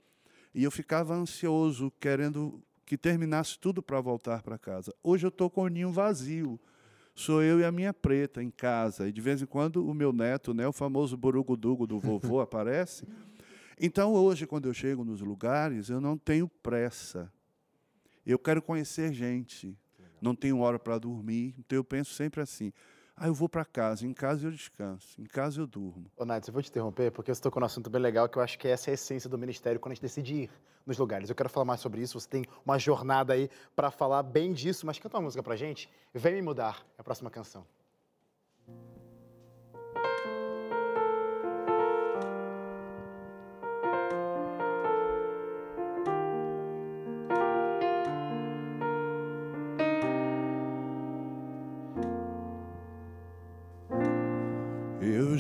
e 0.54 0.64
eu 0.64 0.72
ficava 0.72 1.14
ansioso, 1.14 1.92
querendo 2.00 2.64
que 2.86 2.98
terminasse 2.98 3.60
tudo 3.60 3.82
para 3.82 4.00
voltar 4.00 4.42
para 4.42 4.58
casa. 4.58 4.94
Hoje 5.04 5.26
eu 5.26 5.30
estou 5.30 5.50
com 5.50 5.64
o 5.64 5.68
ninho 5.68 5.92
vazio. 5.92 6.60
Sou 7.16 7.42
eu 7.42 7.62
e 7.62 7.64
a 7.64 7.72
minha 7.72 7.94
preta 7.94 8.44
em 8.44 8.52
casa. 8.52 9.08
E 9.08 9.12
de 9.12 9.22
vez 9.22 9.42
em 9.42 9.46
quando 9.46 9.88
o 9.88 9.94
meu 9.94 10.12
neto, 10.12 10.54
né, 10.54 10.68
o 10.68 10.74
famoso 10.74 11.16
burugudugo 11.16 11.88
do 11.88 11.98
vovô, 11.98 12.42
aparece. 12.44 13.08
Então 13.80 14.14
hoje, 14.14 14.46
quando 14.46 14.68
eu 14.68 14.74
chego 14.74 15.06
nos 15.06 15.22
lugares, 15.22 15.90
eu 15.90 16.02
não 16.02 16.18
tenho 16.18 16.50
pressa. 16.62 17.32
Eu 18.26 18.38
quero 18.38 18.62
conhecer 18.62 19.14
gente. 19.14 19.78
Não 20.22 20.36
tenho 20.36 20.60
hora 20.60 20.78
para 20.78 20.98
dormir. 20.98 21.56
Então 21.58 21.78
eu 21.78 21.84
penso 21.86 22.14
sempre 22.14 22.42
assim: 22.42 22.74
ah, 23.18 23.28
eu 23.28 23.34
vou 23.34 23.48
para 23.48 23.64
casa. 23.64 24.06
Em 24.06 24.14
casa 24.14 24.48
eu 24.48 24.52
descanso. 24.52 25.22
Em 25.22 25.26
casa 25.26 25.62
eu 25.62 25.68
durmo. 25.68 26.12
Ô, 26.18 26.26
Nadson, 26.26 26.50
eu 26.50 26.54
vou 26.54 26.62
te 26.62 26.70
interromper 26.70 27.12
porque 27.12 27.34
você 27.34 27.42
tocou 27.42 27.62
num 27.62 27.66
assunto 27.66 27.90
bem 27.90 28.02
legal 28.02 28.28
que 28.28 28.38
eu 28.38 28.42
acho 28.42 28.60
que 28.60 28.68
essa 28.68 28.90
é 28.90 28.92
a 28.92 28.94
essência 28.96 29.30
do 29.30 29.38
ministério 29.38 29.80
quando 29.80 29.94
a 29.94 29.96
gente 29.96 30.02
decide 30.02 30.34
ir 30.34 30.50
nos 30.86 30.98
lugares. 30.98 31.30
Eu 31.30 31.36
quero 31.36 31.50
falar 31.50 31.66
mais 31.66 31.80
sobre 31.80 32.02
isso. 32.02 32.20
Você 32.20 32.28
tem 32.28 32.46
uma 32.66 32.78
jornada 32.78 33.34
aí 33.34 33.50
para 33.76 33.90
falar 33.90 34.22
bem 34.22 34.52
disso, 34.52 34.86
mas 34.86 35.00
canta 35.00 35.18
uma 35.18 35.24
música 35.24 35.42
pra 35.42 35.56
gente. 35.56 35.90
Vem 36.14 36.36
me 36.36 36.42
mudar, 36.42 36.86
é 36.98 37.02
a 37.02 37.04
próxima 37.04 37.30
canção. 37.30 37.66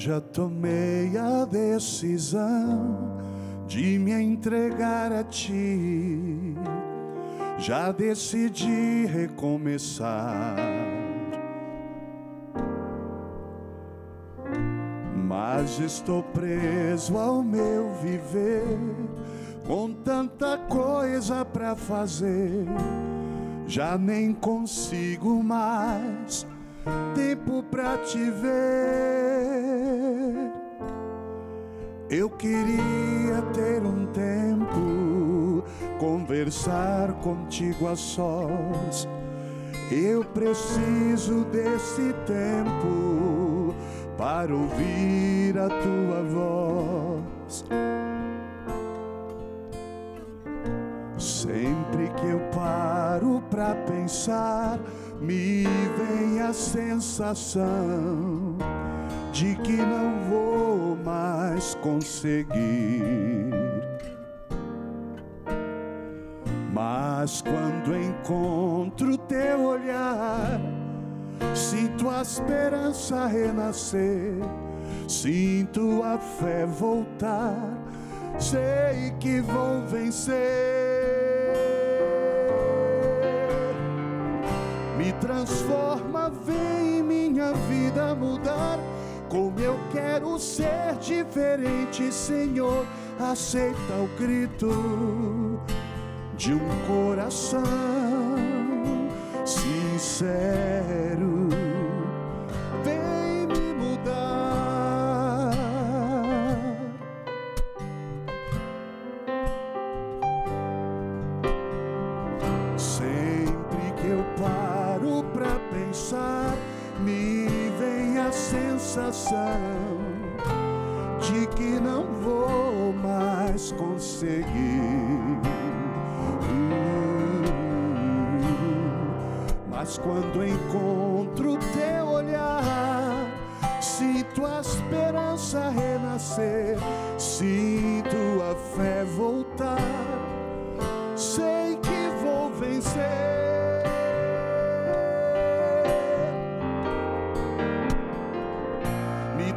Já 0.05 0.21
tomei 0.21 1.17
a 1.17 1.45
decisão 1.45 3.17
de 3.65 3.97
me 3.97 4.11
entregar 4.11 5.11
a 5.11 5.23
ti. 5.23 6.53
Já 7.57 7.91
decidi 7.91 9.07
recomeçar. 9.07 10.57
Mas 15.27 15.79
estou 15.79 16.21
preso 16.21 17.17
ao 17.17 17.41
meu 17.41 17.91
viver, 17.95 18.77
com 19.65 19.91
tanta 19.91 20.55
coisa 20.69 21.43
pra 21.43 21.75
fazer. 21.75 22.67
Já 23.65 23.97
nem 23.97 24.33
consigo 24.33 25.41
mais 25.41 26.45
tempo 27.15 27.63
pra 27.63 27.97
te 27.97 28.29
ver. 28.29 29.54
Eu 32.09 32.29
queria 32.29 33.41
ter 33.53 33.81
um 33.83 34.05
tempo, 34.07 35.63
conversar 35.99 37.11
contigo 37.13 37.87
a 37.87 37.95
sós. 37.95 39.07
Eu 39.91 40.23
preciso 40.23 41.45
desse 41.45 42.13
tempo 42.27 43.73
para 44.15 44.53
ouvir 44.53 45.57
a 45.57 45.67
tua 45.67 46.23
voz. 46.29 47.65
Sempre 51.17 52.09
que 52.19 52.27
eu 52.27 52.39
paro 52.53 53.41
pra 53.49 53.73
pensar, 53.73 54.79
me 55.19 55.63
vem 55.63 56.39
a 56.39 56.53
sensação 56.53 57.65
de 59.31 59.55
que 59.55 59.77
não 59.77 60.21
vou 60.29 60.97
mais 61.03 61.34
conseguir. 61.75 63.51
Mas 66.73 67.41
quando 67.41 67.95
encontro 67.95 69.17
teu 69.17 69.63
olhar, 69.63 70.59
sinto 71.53 72.09
a 72.09 72.21
esperança 72.21 73.27
renascer, 73.27 74.35
sinto 75.07 76.03
a 76.03 76.17
fé 76.17 76.65
voltar, 76.65 77.55
sei 78.37 79.13
que 79.19 79.39
vou 79.39 79.81
vencer. 79.87 80.35
Me 84.97 85.13
transforma, 85.13 86.29
vem 86.29 87.01
minha 87.01 87.53
vida 87.53 88.13
mudar. 88.13 88.79
Como 89.35 89.59
eu 89.59 89.77
quero 89.91 90.39
ser 90.39 90.95
diferente, 91.01 92.09
Senhor, 92.09 92.87
aceita 93.19 93.93
o 94.01 94.07
grito 94.17 95.59
de 96.37 96.53
um 96.53 96.69
coração 96.87 97.61
sincero. 99.45 100.74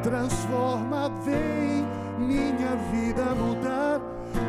Transforma, 0.03 1.09
vem 1.25 1.87
minha 2.19 2.77
vida 2.93 3.35
mudar. 3.35 4.01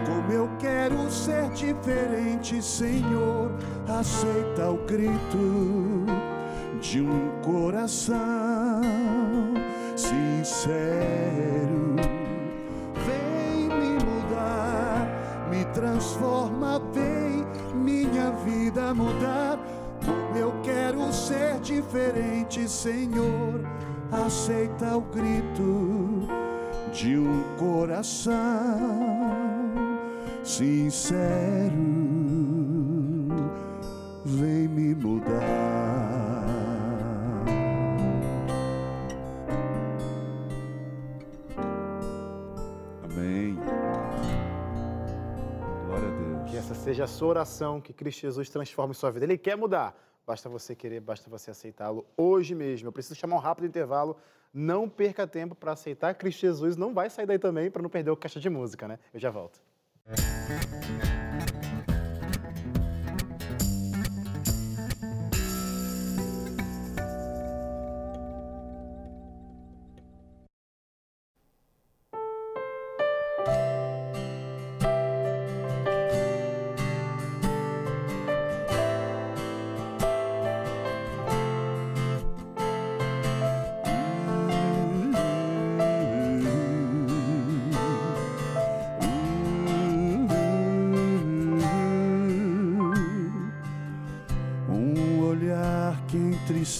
Como 0.05 0.31
eu 0.31 0.49
quero 0.59 1.09
ser 1.09 1.49
diferente, 1.51 2.61
Senhor, 2.61 3.51
aceita 3.87 4.69
o 4.69 4.77
grito 4.85 6.05
de 6.81 7.01
um 7.01 7.29
coração 7.41 8.81
sincero. 9.95 11.95
Vem 13.05 13.67
me 13.67 14.03
mudar, 14.03 15.47
me 15.49 15.65
transforma, 15.73 16.79
vem 16.93 17.45
minha 17.75 18.31
vida 18.31 18.93
mudar. 18.93 19.57
Como 20.05 20.37
eu 20.37 20.53
quero 20.63 21.11
ser 21.11 21.59
diferente, 21.59 22.69
Senhor, 22.69 23.59
aceita 24.11 24.97
o 24.97 25.01
grito 25.01 26.27
de 26.91 27.17
um 27.17 27.43
coração 27.57 28.33
sincero. 30.43 31.75
Vem 34.25 34.67
me 34.67 34.95
mudar. 34.95 35.39
Amém. 43.03 43.57
Glória 45.85 46.07
a 46.07 46.11
Deus. 46.11 46.49
Que 46.51 46.57
essa 46.57 46.73
seja 46.75 47.03
a 47.03 47.07
sua 47.07 47.27
oração, 47.29 47.79
que 47.79 47.93
Cristo 47.93 48.21
Jesus 48.21 48.49
transforme 48.49 48.93
sua 48.93 49.11
vida. 49.11 49.25
Ele 49.25 49.37
quer 49.37 49.55
mudar. 49.55 50.08
Basta 50.29 50.47
você 50.47 50.75
querer, 50.75 50.99
basta 50.99 51.27
você 51.27 51.49
aceitá-lo 51.49 52.05
hoje 52.15 52.53
mesmo. 52.53 52.87
Eu 52.87 52.91
preciso 52.91 53.15
chamar 53.15 53.37
um 53.37 53.39
rápido 53.39 53.65
intervalo. 53.65 54.15
Não 54.53 54.87
perca 54.87 55.25
tempo 55.25 55.55
para 55.55 55.71
aceitar 55.71 56.13
Cristo 56.13 56.41
Jesus. 56.41 56.77
Não 56.77 56.93
vai 56.93 57.09
sair 57.09 57.25
daí 57.25 57.39
também 57.39 57.71
para 57.71 57.81
não 57.81 57.89
perder 57.89 58.11
o 58.11 58.15
caixa 58.15 58.39
de 58.39 58.47
música, 58.47 58.87
né? 58.87 58.99
Eu 59.11 59.19
já 59.19 59.31
volto. 59.31 59.59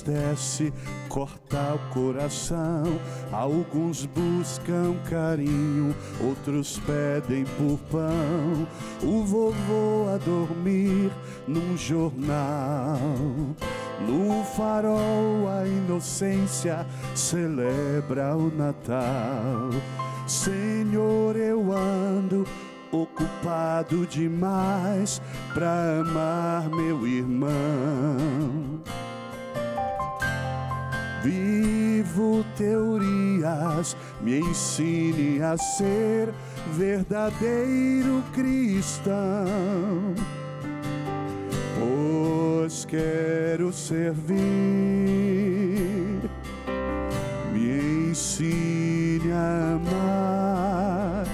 Entristece, 0.10 0.74
corta 1.08 1.76
o 1.76 1.93
coração. 1.93 2.84
Alguns 3.32 4.06
buscam 4.06 4.95
carinho, 5.10 5.95
outros 6.22 6.80
pedem 6.80 7.45
por 7.58 7.78
pão. 7.91 8.67
O 9.04 9.24
vovô 9.24 10.10
a 10.13 10.17
dormir 10.17 11.12
num 11.48 11.78
jornal. 11.78 13.00
No 14.08 14.43
farol 14.56 15.48
a 15.50 15.67
inocência 15.67 16.86
celebra 17.15 18.36
o 18.36 18.50
Natal. 18.56 19.69
Senhor, 20.26 21.36
eu 21.36 21.74
ando 21.74 22.45
ocupado 22.91 24.06
demais 24.08 25.22
pra 25.54 26.00
amar 26.00 26.69
meu 26.69 27.06
irmão. 27.06 28.82
Vivo 31.21 32.45
teorias, 32.55 33.95
me 34.21 34.39
ensine 34.39 35.41
a 35.41 35.58
ser 35.58 36.34
verdadeiro 36.71 38.23
cristão. 38.34 40.15
Pois 41.77 42.86
quero 42.86 43.73
servir, 43.73 44.39
me 47.51 48.10
ensine 48.12 49.32
a 49.34 49.75
amar. 49.75 51.25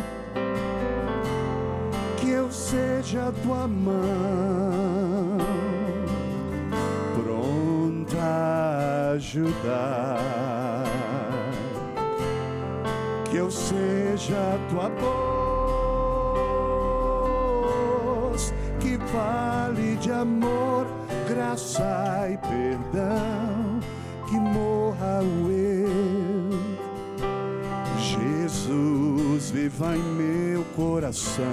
Que 2.17 2.29
eu 2.31 2.51
seja 2.51 3.31
tua 3.43 3.67
mão 3.67 4.84
ajudar, 9.15 10.83
que 13.29 13.37
eu 13.37 13.49
seja 13.49 14.59
tua 14.69 14.89
voz 14.89 15.15
que 18.79 18.97
fale 19.11 19.95
de 19.97 20.11
amor, 20.11 20.85
graça 21.27 22.27
e 22.29 22.37
perdão, 22.37 23.79
que 24.27 24.35
morra 24.35 25.21
o 25.23 25.49
eu. 25.51 26.49
Jesus 27.97 29.49
viva 29.51 29.95
em 29.95 30.03
meu 30.03 30.63
coração. 30.75 31.45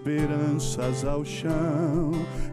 Esperanças 0.00 1.04
ao 1.04 1.24
chão. 1.24 2.12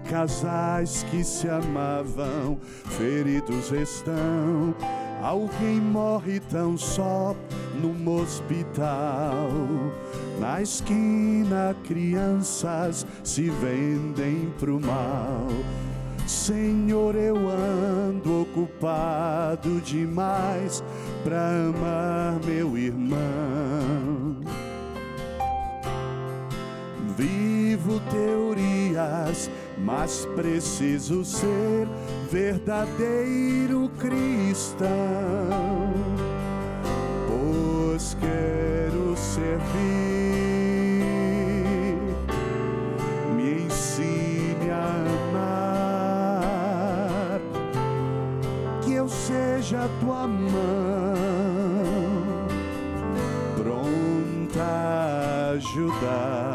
Casais 0.10 1.04
que 1.10 1.24
se 1.24 1.48
amavam, 1.48 2.58
feridos 2.98 3.72
estão. 3.72 4.76
Alguém 5.22 5.80
morre 5.80 6.40
tão 6.40 6.78
só 6.78 7.36
num 7.82 8.20
hospital. 8.20 9.50
Na 10.40 10.62
esquina, 10.62 11.76
crianças 11.86 13.08
se 13.24 13.50
vendem 13.50 14.54
pro 14.60 14.80
mal. 14.80 15.48
Senhor, 16.28 17.16
eu 17.16 17.38
ando 17.38 18.42
ocupado 18.42 19.80
demais 19.82 20.84
pra 21.24 21.50
amar 21.50 22.40
meu 22.46 22.78
irmão. 22.78 24.17
Vivo 27.18 28.00
teorias, 28.12 29.50
mas 29.76 30.26
preciso 30.36 31.26
ser 31.26 31.88
verdadeiro 32.30 33.90
cristão. 33.98 34.88
Pois 37.28 38.16
quero 38.20 39.18
servir, 39.18 39.58
me 43.36 43.66
ensine 43.66 44.70
a 44.70 44.94
amar, 46.22 47.42
que 48.84 48.94
eu 48.94 49.10
seja 49.10 49.90
tua 50.00 50.28
mão. 50.28 50.58
Pronta 53.56 54.62
a 54.62 55.50
ajudar, 55.54 56.47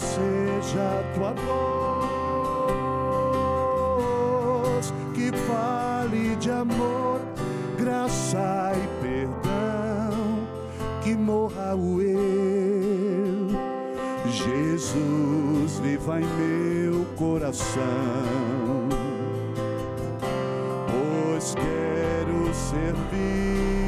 seja 0.00 0.80
a 0.80 1.02
tua 1.14 1.32
voz 1.34 2.40
que 5.14 5.30
fale 5.46 6.36
de 6.36 6.50
amor, 6.50 7.20
graça 7.78 8.72
e 8.74 8.88
perdão, 9.02 10.48
que 11.02 11.14
morra 11.14 11.74
o 11.76 12.00
eu. 12.00 13.50
Jesus, 14.26 15.78
viva 15.80 16.20
em 16.20 16.26
meu 16.26 17.04
coração, 17.16 17.82
pois 20.88 21.54
quero 21.54 22.54
servir. 22.54 23.79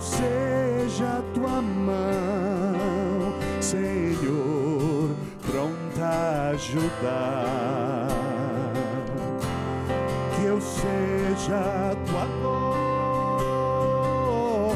Seja 0.00 1.22
tua 1.34 1.60
mão, 1.60 3.34
Senhor, 3.60 5.10
pronta 5.46 6.04
a 6.04 6.50
ajudar. 6.50 8.08
Que 10.34 10.44
eu 10.46 10.60
seja 10.60 11.94
tua 12.06 12.26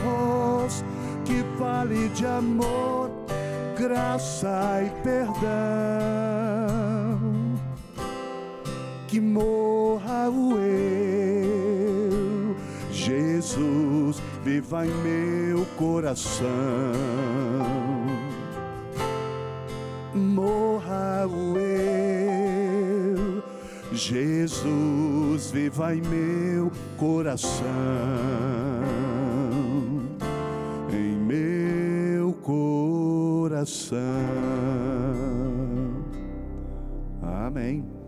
voz, 0.03 0.85
que 1.25 1.45
fale 1.59 2.09
de 2.11 2.27
amor, 2.27 3.11
graça 3.77 4.83
e 4.83 4.91
perdão 5.03 5.94
Em 14.73 14.91
meu 15.03 15.65
coração. 15.77 16.47
Morra 20.15 21.27
o 21.27 21.57
eu. 21.59 23.43
Jesus, 23.93 25.51
viva 25.53 25.95
em 25.95 26.01
meu 26.03 26.73
coração. 26.97 27.63
Em 30.91 31.17
meu 31.19 32.33
coração. 32.33 34.01
Amém. 37.23 38.04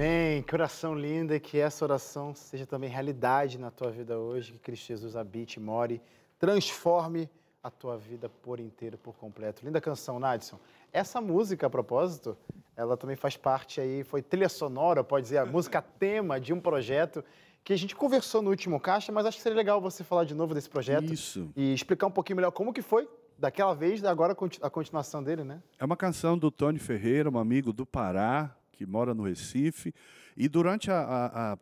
Amém. 0.00 0.42
Que 0.42 0.54
oração 0.54 0.94
linda 0.94 1.36
e 1.36 1.40
que 1.40 1.58
essa 1.58 1.84
oração 1.84 2.34
seja 2.34 2.64
também 2.64 2.88
realidade 2.88 3.58
na 3.58 3.70
tua 3.70 3.90
vida 3.90 4.18
hoje. 4.18 4.52
Que 4.52 4.58
Cristo 4.58 4.86
Jesus 4.86 5.14
habite, 5.14 5.60
more, 5.60 6.00
transforme 6.38 7.28
a 7.62 7.70
tua 7.70 7.98
vida 7.98 8.26
por 8.26 8.58
inteiro, 8.58 8.96
por 8.96 9.14
completo. 9.16 9.62
Linda 9.62 9.78
canção, 9.78 10.18
Nadson. 10.18 10.58
Essa 10.90 11.20
música, 11.20 11.66
a 11.66 11.70
propósito, 11.70 12.34
ela 12.74 12.96
também 12.96 13.14
faz 13.14 13.36
parte 13.36 13.78
aí, 13.78 14.02
foi 14.02 14.22
trilha 14.22 14.48
sonora, 14.48 15.04
pode 15.04 15.24
dizer, 15.24 15.36
a 15.36 15.44
música 15.44 15.82
tema 15.82 16.40
de 16.40 16.54
um 16.54 16.60
projeto 16.60 17.22
que 17.62 17.74
a 17.74 17.76
gente 17.76 17.94
conversou 17.94 18.40
no 18.40 18.48
último 18.48 18.80
caixa, 18.80 19.12
mas 19.12 19.26
acho 19.26 19.36
que 19.36 19.42
seria 19.42 19.58
legal 19.58 19.82
você 19.82 20.02
falar 20.02 20.24
de 20.24 20.34
novo 20.34 20.54
desse 20.54 20.70
projeto 20.70 21.12
Isso. 21.12 21.50
e 21.54 21.74
explicar 21.74 22.06
um 22.06 22.10
pouquinho 22.10 22.36
melhor 22.36 22.52
como 22.52 22.72
que 22.72 22.80
foi 22.80 23.06
daquela 23.38 23.74
vez, 23.74 24.02
agora 24.02 24.34
a 24.62 24.70
continuação 24.70 25.22
dele, 25.22 25.44
né? 25.44 25.62
É 25.78 25.84
uma 25.84 25.96
canção 25.96 26.38
do 26.38 26.50
Tony 26.50 26.78
Ferreira, 26.78 27.28
um 27.28 27.38
amigo 27.38 27.70
do 27.70 27.84
Pará, 27.84 28.56
que 28.80 28.86
mora 28.86 29.12
no 29.12 29.24
Recife. 29.24 29.92
E 30.34 30.48
durante 30.48 30.90
a, 30.90 30.96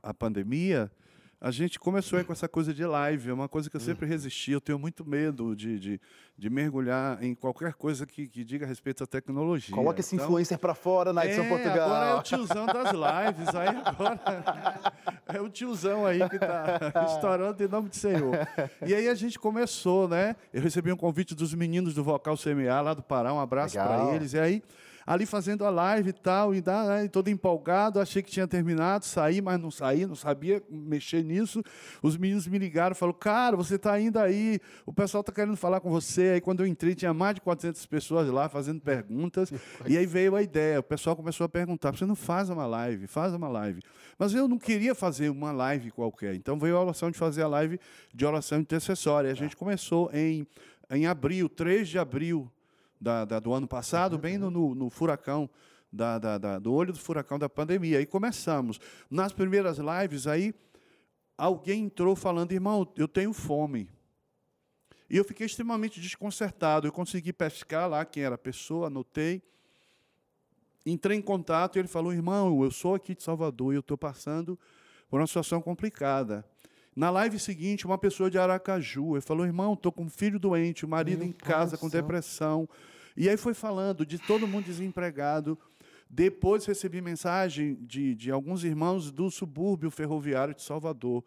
a, 0.02 0.10
a 0.10 0.14
pandemia, 0.14 0.88
a 1.40 1.50
gente 1.50 1.76
começou 1.76 2.22
com 2.24 2.32
essa 2.32 2.48
coisa 2.48 2.72
de 2.72 2.84
live. 2.84 3.30
É 3.30 3.32
uma 3.32 3.48
coisa 3.48 3.68
que 3.68 3.74
eu 3.74 3.80
sempre 3.80 4.06
resisti. 4.06 4.52
Eu 4.52 4.60
tenho 4.60 4.78
muito 4.78 5.04
medo 5.04 5.56
de, 5.56 5.80
de, 5.80 6.00
de 6.36 6.48
mergulhar 6.48 7.20
em 7.20 7.34
qualquer 7.34 7.74
coisa 7.74 8.06
que, 8.06 8.28
que 8.28 8.44
diga 8.44 8.64
a 8.64 8.68
respeito 8.68 9.02
à 9.02 9.06
tecnologia. 9.06 9.74
Coloca 9.74 9.98
esse 9.98 10.14
Então, 10.14 10.26
influencer 10.26 10.60
pra 10.60 10.76
fora 10.76 11.12
na 11.12 11.26
edição 11.26 11.44
é, 11.44 11.48
Portugal. 11.48 11.90
Agora 11.90 12.06
é 12.06 12.14
o 12.14 12.22
tiozão 12.22 12.66
das 12.66 12.92
lives. 12.92 13.54
Aí 13.56 13.68
agora 13.84 14.20
é 15.26 15.40
o 15.40 15.48
tiozão 15.48 16.06
aí 16.06 16.20
que 16.28 16.38
tá 16.38 16.78
estourando 17.14 17.64
em 17.64 17.66
nome 17.66 17.88
do 17.88 17.96
Senhor. 17.96 18.32
E 18.86 18.94
aí 18.94 19.08
a 19.08 19.14
gente 19.16 19.40
começou, 19.40 20.06
né? 20.06 20.36
Eu 20.54 20.62
recebi 20.62 20.92
um 20.92 20.96
convite 20.96 21.34
dos 21.34 21.52
meninos 21.52 21.94
do 21.94 22.04
Vocal 22.04 22.36
CMA 22.36 22.80
lá 22.80 22.94
do 22.94 23.02
Pará. 23.02 23.34
Um 23.34 23.40
abraço 23.40 23.74
para 23.74 24.14
eles. 24.14 24.34
E 24.34 24.38
aí 24.38 24.62
ali 25.08 25.24
fazendo 25.24 25.64
a 25.64 25.70
live 25.70 26.10
e 26.10 26.12
tal, 26.12 26.54
e 26.54 26.60
dá, 26.60 26.84
né, 26.84 27.08
todo 27.08 27.30
empolgado, 27.30 27.98
achei 27.98 28.22
que 28.22 28.30
tinha 28.30 28.46
terminado, 28.46 29.06
saí, 29.06 29.40
mas 29.40 29.58
não 29.58 29.70
saí, 29.70 30.04
não 30.04 30.14
sabia 30.14 30.62
mexer 30.68 31.24
nisso. 31.24 31.62
Os 32.02 32.14
meninos 32.18 32.46
me 32.46 32.58
ligaram, 32.58 32.94
falaram, 32.94 33.18
cara, 33.18 33.56
você 33.56 33.76
está 33.76 33.90
ainda 33.90 34.22
aí, 34.22 34.60
o 34.84 34.92
pessoal 34.92 35.22
está 35.22 35.32
querendo 35.32 35.56
falar 35.56 35.80
com 35.80 35.88
você. 35.88 36.32
Aí 36.34 36.40
quando 36.42 36.60
eu 36.60 36.66
entrei, 36.66 36.94
tinha 36.94 37.14
mais 37.14 37.36
de 37.36 37.40
400 37.40 37.86
pessoas 37.86 38.28
lá 38.28 38.50
fazendo 38.50 38.82
perguntas, 38.82 39.50
e 39.86 39.96
aí 39.96 40.04
veio 40.04 40.36
a 40.36 40.42
ideia, 40.42 40.78
o 40.78 40.82
pessoal 40.82 41.16
começou 41.16 41.46
a 41.46 41.48
perguntar, 41.48 41.90
você 41.92 42.04
não 42.04 42.14
faz 42.14 42.50
uma 42.50 42.66
live, 42.66 43.06
faz 43.06 43.32
uma 43.32 43.48
live. 43.48 43.80
Mas 44.18 44.34
eu 44.34 44.46
não 44.46 44.58
queria 44.58 44.94
fazer 44.94 45.30
uma 45.30 45.52
live 45.52 45.90
qualquer, 45.90 46.34
então 46.34 46.58
veio 46.58 46.76
a 46.76 46.82
oração 46.82 47.10
de 47.10 47.16
fazer 47.16 47.40
a 47.40 47.48
live 47.48 47.80
de 48.12 48.26
oração 48.26 48.60
intercessória. 48.60 49.30
A 49.30 49.34
gente 49.34 49.56
começou 49.56 50.10
em, 50.12 50.46
em 50.90 51.06
abril, 51.06 51.48
3 51.48 51.88
de 51.88 51.98
abril 51.98 52.52
da, 53.00 53.24
da- 53.24 53.40
do 53.40 53.52
ano 53.52 53.66
passado, 53.68 54.18
bem 54.18 54.38
no, 54.38 54.50
no- 54.50 54.74
no 54.74 54.90
furacão, 54.90 55.48
da, 55.92 56.18
da- 56.18 56.38
da- 56.38 56.58
do 56.58 56.72
olho 56.72 56.92
do 56.92 56.98
furacão 56.98 57.38
da 57.38 57.48
pandemia. 57.48 57.98
Aí 57.98 58.06
começamos. 58.06 58.78
Nas 59.10 59.32
primeiras 59.32 59.78
lives, 59.78 60.26
aí 60.26 60.54
alguém 61.36 61.84
entrou 61.84 62.14
falando, 62.16 62.52
irmão, 62.52 62.86
eu 62.96 63.08
tenho 63.08 63.32
fome. 63.32 63.88
E 65.10 65.16
eu 65.16 65.24
fiquei 65.24 65.46
extremamente 65.46 66.00
desconcertado. 66.00 66.86
Eu 66.86 66.92
consegui 66.92 67.32
pescar 67.32 67.88
lá 67.88 68.04
quem 68.04 68.22
era 68.22 68.34
a 68.34 68.38
pessoa, 68.38 68.88
anotei. 68.88 69.42
Entrei 70.84 71.16
em 71.16 71.22
contato 71.22 71.76
e 71.76 71.78
ele 71.78 71.88
falou, 71.88 72.12
irmão, 72.12 72.62
eu 72.62 72.70
sou 72.70 72.94
aqui 72.94 73.14
de 73.14 73.22
Salvador 73.22 73.72
e 73.72 73.76
eu 73.76 73.80
estou 73.80 73.96
passando 73.96 74.58
por 75.08 75.20
uma 75.20 75.26
situação 75.26 75.60
complicada. 75.62 76.44
Na 76.98 77.10
live 77.10 77.38
seguinte, 77.38 77.86
uma 77.86 77.96
pessoa 77.96 78.28
de 78.28 78.38
Aracaju, 78.38 79.14
ele 79.14 79.20
falou, 79.20 79.46
irmão, 79.46 79.74
estou 79.74 79.92
com 79.92 80.02
um 80.02 80.08
filho 80.08 80.36
doente, 80.36 80.84
o 80.84 80.88
marido 80.88 81.20
Meu 81.20 81.28
em 81.28 81.32
casa 81.32 81.78
com 81.78 81.88
depressão. 81.88 82.68
E 83.16 83.28
aí 83.28 83.36
foi 83.36 83.54
falando 83.54 84.04
de 84.04 84.18
todo 84.18 84.48
mundo 84.48 84.64
desempregado. 84.64 85.56
Depois 86.10 86.66
recebi 86.66 87.00
mensagem 87.00 87.76
de, 87.82 88.16
de 88.16 88.32
alguns 88.32 88.64
irmãos 88.64 89.12
do 89.12 89.30
subúrbio 89.30 89.92
ferroviário 89.92 90.52
de 90.52 90.60
Salvador. 90.60 91.22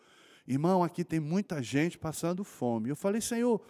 Irmão, 0.46 0.84
aqui 0.84 1.06
tem 1.06 1.22
muita 1.22 1.64
gente 1.64 1.98
passando 1.98 2.44
fome. 2.44 2.90
Eu 2.90 2.96
falei, 2.98 3.22
Senhor, 3.22 3.62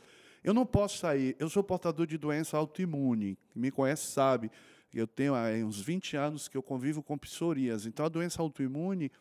eu 0.43 0.55
não 0.55 0.65
posso 0.65 0.97
sair. 0.97 1.35
Eu 1.37 1.51
sou 1.51 1.63
portador 1.63 2.07
de 2.07 2.17
doença 2.17 2.57
autoimune. 2.57 3.37
Quem 3.53 3.61
me 3.61 3.69
conhece 3.69 4.07
sabe. 4.07 4.49
Eu 4.91 5.05
tenho 5.05 5.35
há 5.35 5.49
uns 5.63 5.79
20 5.79 6.17
anos 6.17 6.47
que 6.47 6.57
eu 6.57 6.63
convivo 6.63 7.03
com 7.03 7.15
psoríase. 7.15 7.89
Então, 7.89 8.07
a 8.07 8.09
doença 8.09 8.41
autoimune, 8.41 9.11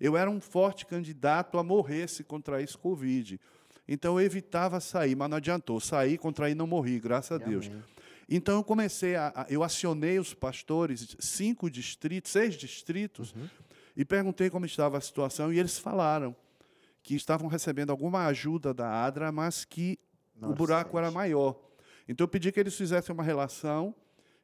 eu 0.00 0.16
era 0.16 0.30
um 0.30 0.40
forte 0.40 0.84
candidato 0.86 1.58
a 1.58 1.62
morrer 1.62 2.08
se 2.08 2.22
contraísse 2.24 2.76
Covid. 2.76 3.40
Então, 3.88 4.18
eu 4.18 4.26
evitava 4.26 4.80
sair, 4.80 5.14
mas 5.14 5.30
não 5.30 5.36
adiantou. 5.36 5.78
Saí, 5.80 6.18
contraí, 6.18 6.54
não 6.54 6.66
morri, 6.66 6.98
graças 6.98 7.40
a 7.40 7.44
Deus. 7.44 7.70
Então, 8.28 8.56
eu 8.56 8.64
comecei 8.64 9.14
a, 9.14 9.46
Eu 9.48 9.62
acionei 9.62 10.18
os 10.18 10.34
pastores, 10.34 11.16
cinco 11.20 11.70
distritos, 11.70 12.32
seis 12.32 12.54
distritos, 12.56 13.32
e 13.96 14.04
perguntei 14.04 14.50
como 14.50 14.66
estava 14.66 14.98
a 14.98 15.00
situação, 15.00 15.52
e 15.52 15.58
eles 15.58 15.78
falaram 15.78 16.34
que 17.02 17.14
estavam 17.14 17.46
recebendo 17.48 17.90
alguma 17.90 18.26
ajuda 18.26 18.74
da 18.74 19.04
ADRA, 19.04 19.30
mas 19.30 19.64
que 19.64 19.96
Não 20.34 20.48
o 20.48 20.50
era 20.50 20.56
buraco 20.58 20.98
era 20.98 21.06
suficiente. 21.06 21.14
maior. 21.14 21.56
Então, 22.08 22.24
eu 22.24 22.28
pedi 22.28 22.50
que 22.50 22.58
eles 22.58 22.74
fizessem 22.76 23.14
uma 23.14 23.22
relação 23.22 23.94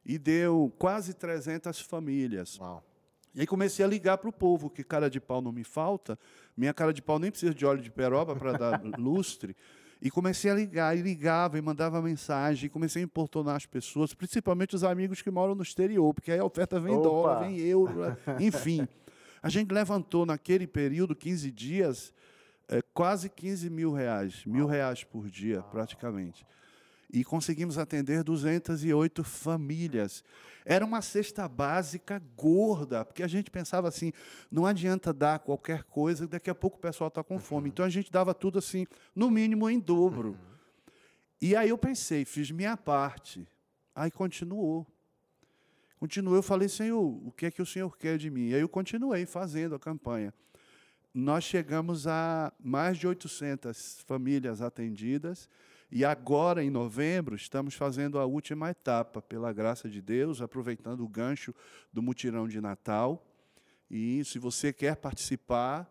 e 0.05 0.17
deu 0.17 0.73
quase 0.79 1.13
300 1.13 1.81
famílias. 1.81 2.57
Uau. 2.59 2.81
E 3.35 3.41
aí 3.41 3.47
comecei 3.47 3.83
a 3.83 3.87
ligar 3.87 4.17
para 4.17 4.29
o 4.29 4.33
povo, 4.33 4.69
que 4.69 4.83
cara 4.83 5.09
de 5.09 5.19
pau 5.19 5.41
não 5.41 5.51
me 5.51 5.63
falta, 5.63 6.17
minha 6.55 6.73
cara 6.73 6.93
de 6.93 7.01
pau 7.01 7.17
nem 7.17 7.31
precisa 7.31 7.53
de 7.53 7.65
óleo 7.65 7.81
de 7.81 7.89
peroba 7.89 8.35
para 8.35 8.53
dar 8.53 8.81
lustre. 8.97 9.55
E 9.99 10.11
comecei 10.11 10.51
a 10.51 10.53
ligar, 10.53 10.97
e 10.97 11.01
ligava, 11.01 11.57
e 11.57 11.61
mandava 11.61 12.01
mensagem, 12.01 12.67
e 12.67 12.69
comecei 12.69 13.01
a 13.01 13.05
importunar 13.05 13.55
as 13.55 13.65
pessoas, 13.65 14.13
principalmente 14.13 14.75
os 14.75 14.83
amigos 14.83 15.21
que 15.21 15.31
moram 15.31 15.55
no 15.55 15.63
exterior, 15.63 16.13
porque 16.13 16.31
aí 16.31 16.39
a 16.39 16.45
oferta 16.45 16.79
vem 16.79 16.93
Opa! 16.93 17.03
dólar, 17.03 17.39
vem 17.39 17.57
euro, 17.59 18.01
né? 18.01 18.17
enfim. 18.39 18.87
A 19.41 19.49
gente 19.49 19.73
levantou 19.73 20.25
naquele 20.25 20.67
período, 20.67 21.15
15 21.15 21.49
dias, 21.51 22.13
eh, 22.67 22.81
quase 22.93 23.29
15 23.29 23.69
mil 23.69 23.93
reais, 23.93 24.43
mil 24.45 24.65
reais 24.65 25.03
por 25.03 25.29
dia, 25.29 25.61
praticamente. 25.63 26.45
E 27.13 27.23
conseguimos 27.23 27.77
atender 27.77 28.23
208 28.23 29.23
famílias. 29.23 30.23
Era 30.65 30.83
uma 30.83 30.99
cesta 30.99 31.47
básica 31.47 32.19
gorda, 32.35 33.05
porque 33.05 33.21
a 33.21 33.27
gente 33.27 33.51
pensava 33.51 33.87
assim, 33.87 34.11
não 34.49 34.65
adianta 34.65 35.13
dar 35.13 35.37
qualquer 35.37 35.83
coisa, 35.83 36.27
daqui 36.27 36.49
a 36.49 36.55
pouco 36.55 36.77
o 36.77 36.81
pessoal 36.81 37.09
está 37.09 37.23
com 37.23 37.37
fome. 37.37 37.69
Então 37.69 37.85
a 37.85 37.89
gente 37.89 38.11
dava 38.11 38.33
tudo 38.33 38.57
assim, 38.57 38.87
no 39.15 39.29
mínimo 39.29 39.69
em 39.69 39.79
dobro. 39.79 40.35
E 41.39 41.55
aí 41.55 41.69
eu 41.69 41.77
pensei, 41.77 42.25
fiz 42.25 42.49
minha 42.49 42.75
parte. 42.75 43.47
Aí 43.93 44.09
continuou. 44.09 44.87
Continuou, 45.99 46.35
eu 46.35 46.43
falei, 46.43 46.67
Senhor, 46.67 46.99
o 46.99 47.31
que 47.31 47.45
é 47.45 47.51
que 47.51 47.61
o 47.61 47.65
Senhor 47.65 47.95
quer 47.95 48.17
de 48.17 48.31
mim? 48.31 48.47
E 48.47 48.55
aí 48.55 48.61
eu 48.61 48.69
continuei 48.69 49.27
fazendo 49.27 49.75
a 49.75 49.79
campanha. 49.79 50.33
Nós 51.13 51.43
chegamos 51.43 52.07
a 52.07 52.51
mais 52.59 52.97
de 52.97 53.05
800 53.05 54.01
famílias 54.07 54.63
atendidas 54.63 55.47
E 55.95 56.03
agora, 56.03 56.63
em 56.63 56.71
novembro, 56.71 57.35
estamos 57.35 57.75
fazendo 57.75 58.17
a 58.17 58.25
última 58.25 58.71
etapa, 58.71 59.21
pela 59.21 59.53
graça 59.53 59.87
de 59.87 60.01
Deus, 60.01 60.41
aproveitando 60.41 61.03
o 61.03 61.07
gancho 61.07 61.53
do 61.93 62.01
mutirão 62.01 62.47
de 62.47 62.59
Natal. 62.59 63.23
E 63.91 64.25
se 64.25 64.39
você 64.39 64.73
quer 64.73 64.95
participar, 64.95 65.87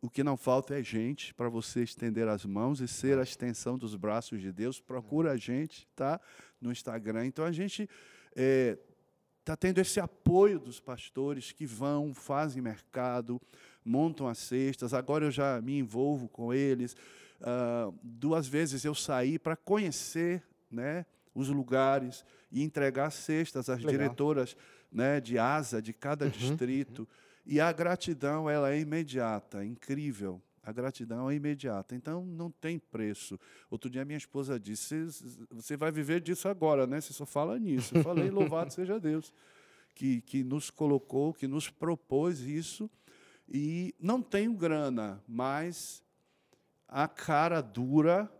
o 0.00 0.08
que 0.08 0.22
não 0.22 0.36
falta 0.36 0.78
é 0.78 0.82
gente 0.84 1.34
para 1.34 1.48
você 1.48 1.82
estender 1.82 2.28
as 2.28 2.46
mãos 2.46 2.80
e 2.80 2.86
ser 2.86 3.18
a 3.18 3.24
extensão 3.24 3.76
dos 3.76 3.96
braços 3.96 4.40
de 4.40 4.52
Deus. 4.52 4.78
Procura 4.78 5.32
a 5.32 5.36
gente, 5.36 5.88
tá? 5.96 6.20
No 6.60 6.70
Instagram. 6.70 7.26
Então 7.26 7.44
a 7.44 7.50
gente 7.50 7.90
é, 8.36 8.78
está 9.40 9.56
tendo 9.56 9.80
esse 9.80 9.98
apoio 9.98 10.60
dos 10.60 10.78
pastores 10.78 11.50
que 11.50 11.66
vão, 11.66 12.14
fazem 12.14 12.62
mercado, 12.62 13.42
montam 13.84 14.28
as 14.28 14.38
cestas. 14.38 14.94
Agora 14.94 15.24
eu 15.24 15.32
já 15.32 15.60
me 15.60 15.76
envolvo 15.76 16.28
com 16.28 16.54
eles. 16.54 16.96
Uh, 17.42 17.92
duas 18.02 18.46
vezes 18.46 18.84
eu 18.84 18.94
saí 18.94 19.38
para 19.38 19.56
conhecer 19.56 20.42
né, 20.70 21.04
os 21.34 21.48
lugares 21.48 22.24
e 22.52 22.62
entregar 22.62 23.10
cestas 23.10 23.68
às 23.68 23.78
Legal. 23.78 23.90
diretoras 23.90 24.56
né, 24.90 25.20
de 25.20 25.38
asa 25.38 25.82
de 25.82 25.92
cada 25.92 26.26
uhum, 26.26 26.30
distrito. 26.30 27.00
Uhum. 27.00 27.06
E 27.44 27.60
a 27.60 27.72
gratidão 27.72 28.48
ela 28.48 28.72
é 28.72 28.78
imediata, 28.78 29.64
incrível. 29.64 30.40
A 30.62 30.70
gratidão 30.70 31.28
é 31.28 31.34
imediata. 31.34 31.96
Então 31.96 32.24
não 32.24 32.48
tem 32.48 32.78
preço. 32.78 33.38
Outro 33.68 33.90
dia 33.90 34.04
minha 34.04 34.18
esposa 34.18 34.60
disse: 34.60 35.08
você 35.50 35.76
vai 35.76 35.90
viver 35.90 36.20
disso 36.20 36.48
agora, 36.48 36.86
né? 36.86 37.00
Você 37.00 37.12
só 37.12 37.26
fala 37.26 37.58
nisso. 37.58 37.96
Eu 37.96 38.04
falei: 38.04 38.30
louvado 38.30 38.72
seja 38.72 39.00
Deus 39.00 39.32
que, 39.94 40.20
que 40.22 40.42
nos 40.42 40.70
colocou, 40.70 41.32
que 41.32 41.46
nos 41.46 41.68
propôs 41.68 42.40
isso. 42.40 42.90
E 43.48 43.94
não 44.00 44.22
tenho 44.22 44.54
grana, 44.54 45.22
mas 45.26 46.02
a 46.92 47.08
cara 47.08 47.60
dura 47.60 48.30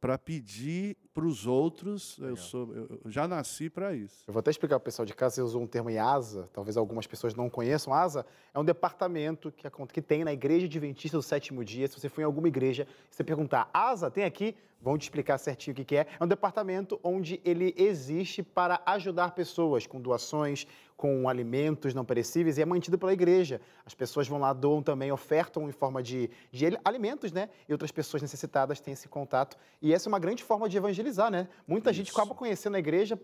para 0.00 0.16
pedir 0.16 0.96
para 1.12 1.24
os 1.24 1.46
outros. 1.46 2.16
Eu, 2.20 2.36
sou, 2.36 2.72
eu, 2.72 3.00
já 3.06 3.26
nasci 3.26 3.68
para 3.68 3.94
isso. 3.94 4.22
Eu 4.28 4.32
vou 4.32 4.40
até 4.40 4.50
explicar 4.50 4.76
para 4.76 4.82
o 4.82 4.84
pessoal 4.84 5.04
de 5.04 5.14
casa, 5.14 5.36
você 5.36 5.42
usou 5.42 5.62
um 5.62 5.66
termo 5.66 5.90
IASA, 5.90 6.48
talvez 6.52 6.76
algumas 6.76 7.06
pessoas 7.06 7.34
não 7.34 7.50
conheçam. 7.50 7.92
ASA 7.92 8.24
é 8.54 8.58
um 8.58 8.64
departamento 8.64 9.50
que, 9.50 9.68
que 9.92 10.02
tem 10.02 10.22
na 10.22 10.32
Igreja 10.32 10.66
Adventista 10.66 11.18
do 11.18 11.22
Sétimo 11.22 11.64
Dia. 11.64 11.88
Se 11.88 11.98
você 11.98 12.08
for 12.08 12.20
em 12.20 12.24
alguma 12.24 12.46
igreja, 12.46 12.86
você 13.10 13.24
perguntar, 13.24 13.68
ASA 13.72 14.10
tem 14.10 14.24
aqui? 14.24 14.54
Vão 14.80 14.96
te 14.96 15.02
explicar 15.02 15.38
certinho 15.38 15.74
o 15.74 15.84
que 15.84 15.96
é. 15.96 16.06
É 16.18 16.24
um 16.24 16.28
departamento 16.28 17.00
onde 17.02 17.40
ele 17.44 17.74
existe 17.76 18.42
para 18.42 18.80
ajudar 18.86 19.32
pessoas 19.32 19.86
com 19.86 20.00
doações, 20.00 20.66
com 20.96 21.28
alimentos 21.28 21.92
não 21.92 22.04
perecíveis 22.04 22.56
e 22.56 22.62
é 22.62 22.64
mantido 22.64 22.98
pela 22.98 23.12
igreja. 23.12 23.60
As 23.84 23.94
pessoas 23.94 24.26
vão 24.26 24.38
lá, 24.38 24.52
doam 24.52 24.82
também, 24.82 25.12
ofertam 25.12 25.68
em 25.68 25.72
forma 25.72 26.02
de, 26.02 26.30
de 26.50 26.78
alimentos, 26.84 27.32
né? 27.32 27.50
E 27.68 27.72
outras 27.72 27.92
pessoas 27.92 28.22
necessitadas 28.22 28.80
têm 28.80 28.94
esse 28.94 29.08
contato. 29.08 29.58
E 29.82 29.92
essa 29.92 30.08
é 30.08 30.10
uma 30.10 30.18
grande 30.18 30.42
forma 30.42 30.68
de 30.68 30.76
evangelizar, 30.76 31.30
né? 31.30 31.48
Muita 31.66 31.90
Isso. 31.90 31.98
gente 31.98 32.12
acaba 32.12 32.34
conhecendo 32.34 32.76
a 32.76 32.78
igreja 32.78 33.18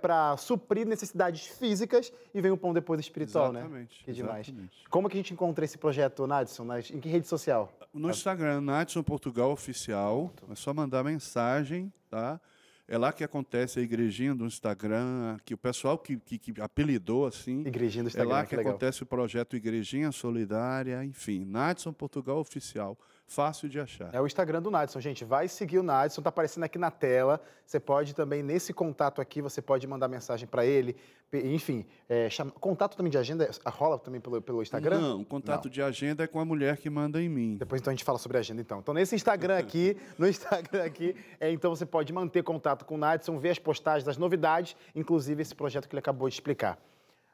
para 0.00 0.34
é, 0.34 0.36
suprir 0.36 0.86
necessidades 0.86 1.46
físicas 1.46 2.12
e 2.32 2.40
vem 2.40 2.52
o 2.52 2.56
pão 2.56 2.72
depois 2.72 3.00
espiritual, 3.00 3.52
né? 3.52 3.60
exatamente, 3.60 3.98
né? 3.98 4.04
Que 4.04 4.12
demais. 4.12 4.48
Exatamente. 4.48 4.84
Como 4.88 5.08
que 5.08 5.16
a 5.16 5.18
gente 5.18 5.32
encontra 5.32 5.64
esse 5.64 5.76
projeto, 5.76 6.26
Nadson? 6.26 6.66
Em 6.92 7.00
que 7.00 7.08
rede 7.08 7.26
social? 7.26 7.72
No 7.94 8.10
Instagram, 8.10 8.60
Nadson 8.60 9.02
Portugal 9.02 9.52
Oficial. 9.52 10.32
É 10.50 10.54
só 10.54 10.74
mandar 10.74 11.04
mensagem, 11.04 11.92
tá? 12.10 12.40
É 12.86 12.98
lá 12.98 13.12
que 13.12 13.24
acontece 13.24 13.78
a 13.78 13.82
igrejinha 13.82 14.34
do 14.34 14.44
Instagram, 14.44 15.38
que 15.44 15.54
o 15.54 15.58
pessoal 15.58 15.96
que, 15.96 16.18
que, 16.18 16.36
que 16.36 16.60
apelidou 16.60 17.24
assim. 17.24 17.60
Igrejinha 17.60 18.04
do 18.04 18.08
Instagram. 18.08 18.30
É 18.30 18.32
lá 18.34 18.42
que, 18.44 18.54
que 18.54 18.60
acontece 18.60 19.02
o 19.02 19.06
projeto 19.06 19.56
Igrejinha 19.56 20.12
Solidária, 20.12 21.02
enfim, 21.02 21.46
Nadson 21.46 21.92
Portugal 21.94 22.38
Oficial. 22.38 22.98
Fácil 23.26 23.68
de 23.68 23.80
achar. 23.80 24.14
É 24.14 24.20
o 24.20 24.26
Instagram 24.26 24.60
do 24.60 24.70
Nadson, 24.70 25.00
gente. 25.00 25.24
Vai 25.24 25.48
seguir 25.48 25.78
o 25.78 25.82
Nadson, 25.82 26.20
tá 26.20 26.28
aparecendo 26.28 26.64
aqui 26.64 26.78
na 26.78 26.90
tela. 26.90 27.40
Você 27.64 27.80
pode 27.80 28.14
também, 28.14 28.42
nesse 28.42 28.72
contato 28.72 29.20
aqui, 29.20 29.40
você 29.40 29.62
pode 29.62 29.86
mandar 29.86 30.08
mensagem 30.08 30.46
para 30.46 30.64
ele. 30.64 30.94
Enfim, 31.32 31.84
é, 32.08 32.28
chama... 32.30 32.50
contato 32.52 32.96
também 32.96 33.10
de 33.10 33.18
agenda 33.18 33.50
rola 33.66 33.98
também 33.98 34.20
pelo, 34.20 34.40
pelo 34.40 34.62
Instagram? 34.62 35.00
Não, 35.00 35.24
contato 35.24 35.64
Não. 35.64 35.70
de 35.70 35.82
agenda 35.82 36.22
é 36.22 36.26
com 36.26 36.38
a 36.38 36.44
mulher 36.44 36.76
que 36.76 36.88
manda 36.88 37.20
em 37.20 37.28
mim. 37.28 37.56
Depois 37.56 37.80
então 37.80 37.90
a 37.90 37.94
gente 37.94 38.04
fala 38.04 38.18
sobre 38.18 38.36
a 38.36 38.40
agenda 38.40 38.60
então. 38.60 38.78
Então 38.78 38.94
nesse 38.94 39.14
Instagram 39.16 39.58
aqui, 39.58 39.96
no 40.18 40.28
Instagram 40.28 40.84
aqui, 40.84 41.16
é, 41.40 41.50
então 41.50 41.74
você 41.74 41.86
pode 41.86 42.12
manter 42.12 42.44
contato 42.44 42.84
com 42.84 42.94
o 42.94 42.98
Nadson, 42.98 43.38
ver 43.38 43.50
as 43.50 43.58
postagens 43.58 44.04
das 44.04 44.16
novidades, 44.16 44.76
inclusive 44.94 45.42
esse 45.42 45.54
projeto 45.54 45.88
que 45.88 45.94
ele 45.94 46.00
acabou 46.00 46.28
de 46.28 46.34
explicar. 46.34 46.78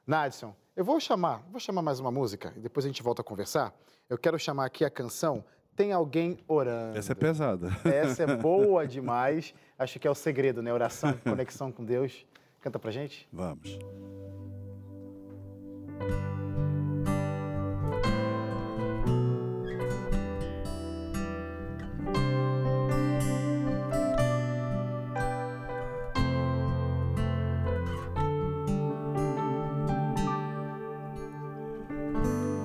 Nadson, 0.07 0.55
eu 0.75 0.85
vou 0.85 0.99
chamar, 0.99 1.45
vou 1.51 1.61
chamar 1.61 1.83
mais 1.83 2.01
uma 2.01 2.11
música 2.11 2.55
e 2.57 2.61
depois 2.61 2.87
a 2.87 2.89
gente 2.89 3.03
volta 3.03 3.21
a 3.21 3.25
conversar. 3.25 3.75
Eu 4.09 4.17
quero 4.17 4.39
chamar 4.39 4.65
aqui 4.65 4.85
a 4.85 4.91
canção 4.91 5.45
tem 5.81 5.93
alguém 5.93 6.37
orando. 6.47 6.99
Essa 6.99 7.13
é 7.13 7.15
pesada. 7.15 7.71
Essa 7.87 8.25
é 8.25 8.27
boa 8.37 8.87
demais. 8.87 9.55
Acho 9.79 9.99
que 9.99 10.07
é 10.07 10.11
o 10.11 10.15
segredo, 10.15 10.61
né? 10.63 10.71
Oração, 10.71 11.15
conexão 11.25 11.73
com 11.73 11.83
Deus. 11.83 12.27
Canta 12.61 12.79
pra 12.79 12.91
gente? 12.91 13.27
Vamos. 13.33 13.79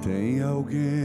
Tem 0.04 0.42
alguém 0.42 1.05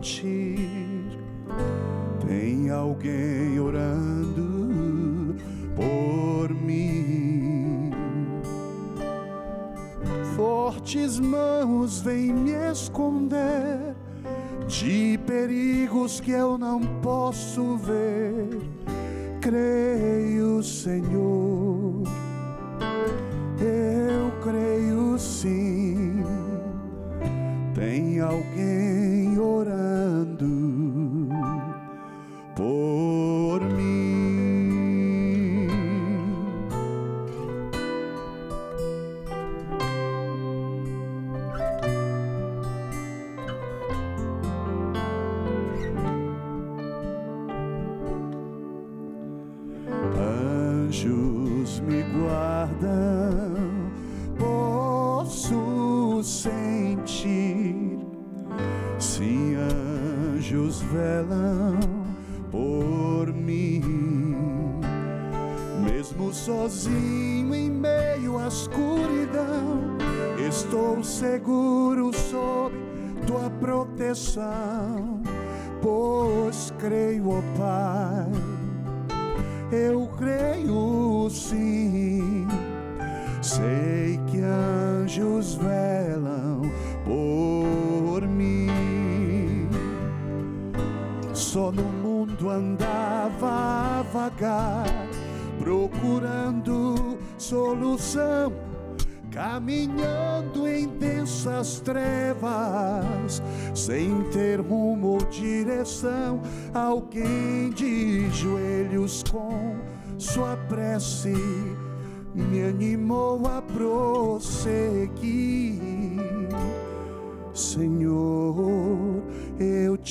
sentir. 0.00 1.18
Tem 2.26 2.70
alguém 2.70 3.60
orando 3.60 5.36
por 5.76 6.54
mim. 6.54 7.90
Fortes 10.34 11.20
mãos 11.20 12.00
vêm 12.00 12.32
me 12.32 12.52
esconder 12.70 13.94
de 14.66 15.18
perigos 15.26 16.20
que 16.20 16.30
eu 16.30 16.56
não 16.56 16.80
posso 17.02 17.76
ver. 17.76 18.58
Creio, 19.40 20.62
Senhor, 20.62 21.49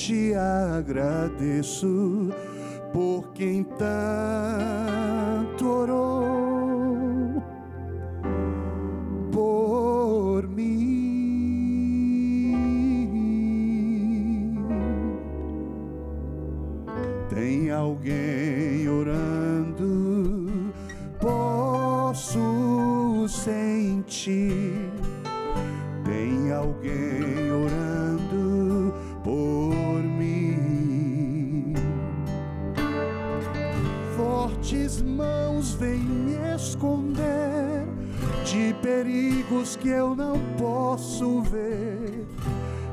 te 0.06 0.34
agradeço 0.34 2.30
por 2.90 3.32
quem 3.34 3.62
tanto 3.62 4.66
orou 5.68 6.09
que 39.80 39.88
eu 39.88 40.14
não 40.14 40.38
posso 40.58 41.40
ver. 41.42 42.26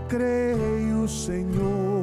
Creio, 0.08 1.08
Senhor. 1.08 1.97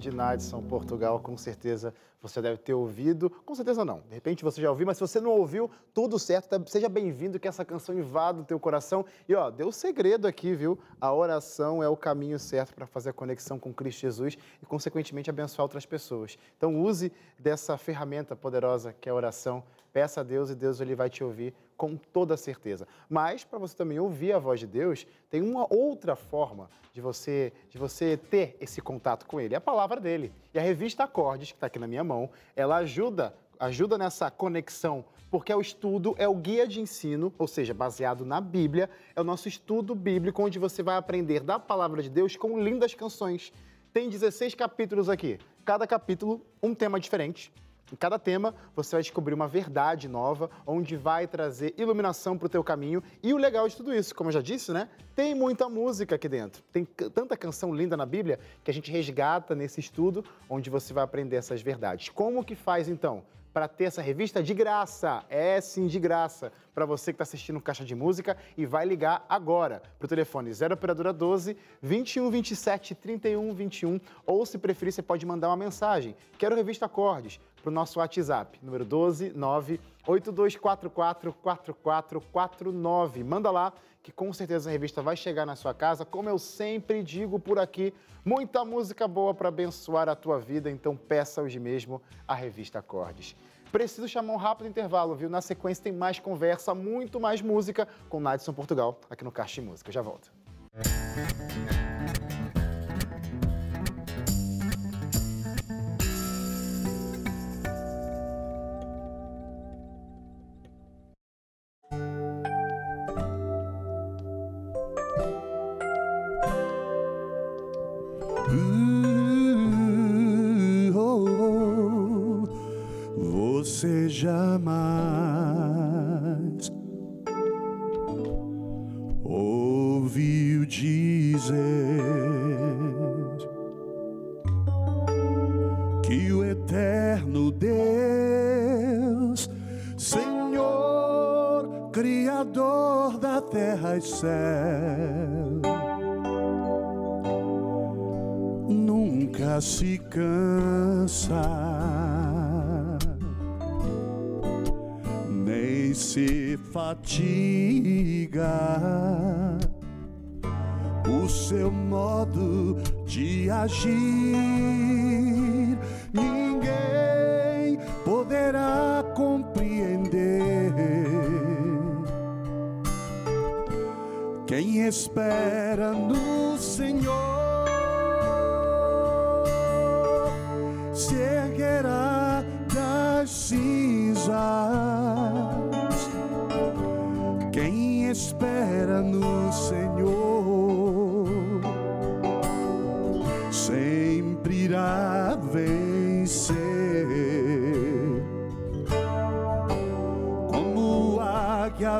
De 0.00 0.10
Nadson, 0.10 0.62
Portugal, 0.62 1.20
com 1.20 1.36
certeza 1.36 1.94
você 2.22 2.42
deve 2.42 2.58
ter 2.58 2.74
ouvido. 2.74 3.30
Com 3.30 3.54
certeza 3.54 3.84
não, 3.84 4.00
de 4.00 4.14
repente 4.14 4.44
você 4.44 4.60
já 4.60 4.70
ouviu, 4.70 4.86
mas 4.86 4.96
se 4.96 5.00
você 5.00 5.20
não 5.20 5.30
ouviu, 5.30 5.70
tudo 5.94 6.18
certo, 6.18 6.48
tá- 6.48 6.60
seja 6.66 6.88
bem-vindo, 6.88 7.38
que 7.40 7.48
essa 7.48 7.64
canção 7.64 7.94
invada 7.98 8.40
o 8.40 8.44
teu 8.44 8.58
coração. 8.60 9.04
E 9.28 9.34
ó, 9.34 9.50
deu 9.50 9.70
segredo 9.72 10.26
aqui, 10.26 10.54
viu? 10.54 10.78
A 11.00 11.12
oração 11.14 11.82
é 11.82 11.88
o 11.88 11.96
caminho 11.96 12.38
certo 12.38 12.74
para 12.74 12.86
fazer 12.86 13.10
a 13.10 13.12
conexão 13.12 13.58
com 13.58 13.72
Cristo 13.72 14.00
Jesus 14.00 14.36
e, 14.62 14.66
consequentemente, 14.66 15.30
abençoar 15.30 15.64
outras 15.64 15.86
pessoas. 15.86 16.38
Então, 16.56 16.80
use 16.82 17.12
dessa 17.38 17.78
ferramenta 17.78 18.36
poderosa 18.36 18.92
que 18.92 19.08
é 19.08 19.12
a 19.12 19.14
oração. 19.14 19.62
Peça 19.92 20.20
a 20.20 20.24
Deus 20.24 20.50
e 20.50 20.54
Deus 20.54 20.80
ele 20.80 20.94
vai 20.94 21.10
te 21.10 21.24
ouvir 21.24 21.54
com 21.76 21.96
toda 21.96 22.36
certeza. 22.36 22.86
Mas 23.08 23.44
para 23.44 23.58
você 23.58 23.76
também 23.76 23.98
ouvir 23.98 24.32
a 24.32 24.38
voz 24.38 24.60
de 24.60 24.66
Deus, 24.66 25.06
tem 25.28 25.42
uma 25.42 25.66
outra 25.72 26.14
forma 26.14 26.68
de 26.92 27.00
você 27.00 27.52
de 27.68 27.78
você 27.78 28.16
ter 28.16 28.56
esse 28.60 28.80
contato 28.80 29.26
com 29.26 29.40
ele, 29.40 29.54
é 29.54 29.58
a 29.58 29.60
palavra 29.60 30.00
dele. 30.00 30.32
E 30.52 30.58
a 30.58 30.62
revista 30.62 31.04
Acordes, 31.04 31.52
que 31.52 31.56
está 31.56 31.66
aqui 31.66 31.78
na 31.78 31.86
minha 31.86 32.04
mão, 32.04 32.30
ela 32.54 32.76
ajuda 32.76 33.34
ajuda 33.60 33.98
nessa 33.98 34.30
conexão, 34.30 35.04
porque 35.30 35.52
é 35.52 35.56
o 35.56 35.60
estudo, 35.60 36.14
é 36.16 36.26
o 36.26 36.34
guia 36.34 36.66
de 36.66 36.80
ensino, 36.80 37.32
ou 37.38 37.46
seja, 37.46 37.74
baseado 37.74 38.24
na 38.24 38.40
Bíblia, 38.40 38.88
é 39.14 39.20
o 39.20 39.24
nosso 39.24 39.48
estudo 39.48 39.94
bíblico 39.94 40.42
onde 40.42 40.58
você 40.58 40.82
vai 40.82 40.96
aprender 40.96 41.40
da 41.40 41.58
palavra 41.58 42.02
de 42.02 42.08
Deus 42.08 42.36
com 42.36 42.58
lindas 42.58 42.94
canções. 42.94 43.52
Tem 43.92 44.08
16 44.08 44.54
capítulos 44.54 45.10
aqui. 45.10 45.38
Cada 45.64 45.86
capítulo 45.86 46.40
um 46.62 46.74
tema 46.74 46.98
diferente. 46.98 47.52
Em 47.92 47.96
cada 47.96 48.18
tema, 48.18 48.54
você 48.74 48.96
vai 48.96 49.02
descobrir 49.02 49.34
uma 49.34 49.48
verdade 49.48 50.08
nova, 50.08 50.48
onde 50.66 50.96
vai 50.96 51.26
trazer 51.26 51.74
iluminação 51.76 52.38
para 52.38 52.46
o 52.46 52.48
teu 52.48 52.62
caminho. 52.62 53.02
E 53.22 53.34
o 53.34 53.36
legal 53.36 53.66
de 53.68 53.76
tudo 53.76 53.92
isso, 53.92 54.14
como 54.14 54.28
eu 54.28 54.34
já 54.34 54.40
disse, 54.40 54.72
né? 54.72 54.88
Tem 55.16 55.34
muita 55.34 55.68
música 55.68 56.14
aqui 56.14 56.28
dentro. 56.28 56.62
Tem 56.72 56.84
tanta 56.84 57.36
canção 57.36 57.74
linda 57.74 57.96
na 57.96 58.06
Bíblia 58.06 58.38
que 58.62 58.70
a 58.70 58.74
gente 58.74 58.90
resgata 58.92 59.54
nesse 59.54 59.80
estudo, 59.80 60.24
onde 60.48 60.70
você 60.70 60.94
vai 60.94 61.02
aprender 61.02 61.36
essas 61.36 61.60
verdades. 61.60 62.08
Como 62.08 62.44
que 62.44 62.54
faz, 62.54 62.88
então? 62.88 63.22
Para 63.52 63.66
ter 63.66 63.84
essa 63.84 64.00
revista 64.00 64.40
de 64.40 64.54
graça, 64.54 65.24
é 65.28 65.60
sim 65.60 65.88
de 65.88 65.98
graça, 65.98 66.52
para 66.72 66.86
você 66.86 67.12
que 67.12 67.16
está 67.16 67.24
assistindo 67.24 67.60
Caixa 67.60 67.84
de 67.84 67.96
Música 67.96 68.36
e 68.56 68.64
vai 68.64 68.86
ligar 68.86 69.26
agora 69.28 69.82
para 69.98 70.06
o 70.06 70.08
telefone 70.08 70.52
0 70.52 70.74
Operadora 70.74 71.12
12 71.12 71.56
21 71.82 72.30
27 72.30 72.94
31 72.94 73.52
21 73.52 74.00
ou 74.24 74.46
se 74.46 74.56
preferir 74.56 74.92
você 74.92 75.02
pode 75.02 75.26
mandar 75.26 75.48
uma 75.48 75.56
mensagem. 75.56 76.14
Quero 76.38 76.54
revista 76.54 76.86
Acordes 76.86 77.40
para 77.60 77.70
o 77.70 77.72
nosso 77.72 77.98
WhatsApp, 77.98 78.56
número 78.62 78.84
12 78.84 79.32
9 79.34 79.80
8244 80.06 81.32
4449. 81.32 83.24
Manda 83.24 83.50
lá 83.50 83.72
que 84.02 84.10
com 84.10 84.32
certeza 84.32 84.68
a 84.68 84.72
revista 84.72 85.02
vai 85.02 85.16
chegar 85.16 85.44
na 85.46 85.56
sua 85.56 85.74
casa. 85.74 86.04
Como 86.04 86.28
eu 86.28 86.38
sempre 86.38 87.02
digo 87.02 87.38
por 87.38 87.58
aqui, 87.58 87.92
muita 88.24 88.64
música 88.64 89.06
boa 89.06 89.34
para 89.34 89.48
abençoar 89.48 90.08
a 90.08 90.14
tua 90.14 90.38
vida, 90.38 90.70
então 90.70 90.96
peça 90.96 91.42
hoje 91.42 91.58
mesmo 91.58 92.00
a 92.26 92.34
revista 92.34 92.78
Acordes. 92.78 93.36
Preciso 93.70 94.08
chamar 94.08 94.32
um 94.32 94.36
rápido 94.36 94.68
intervalo, 94.68 95.14
viu? 95.14 95.30
Na 95.30 95.40
sequência 95.40 95.84
tem 95.84 95.92
mais 95.92 96.18
conversa, 96.18 96.74
muito 96.74 97.20
mais 97.20 97.40
música 97.40 97.86
com 98.08 98.18
Nadson 98.18 98.52
Portugal, 98.52 99.00
aqui 99.08 99.22
no 99.22 99.30
Caixa 99.30 99.60
de 99.60 99.68
Música. 99.68 99.90
Eu 99.90 99.94
já 99.94 100.02
volto. 100.02 100.32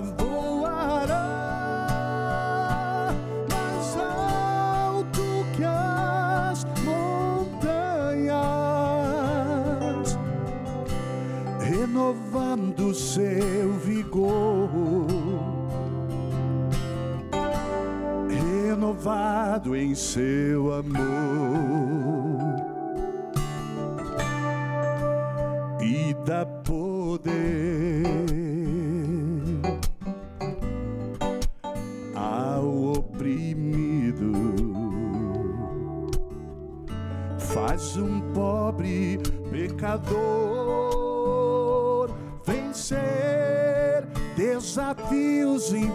Como 0.01 0.30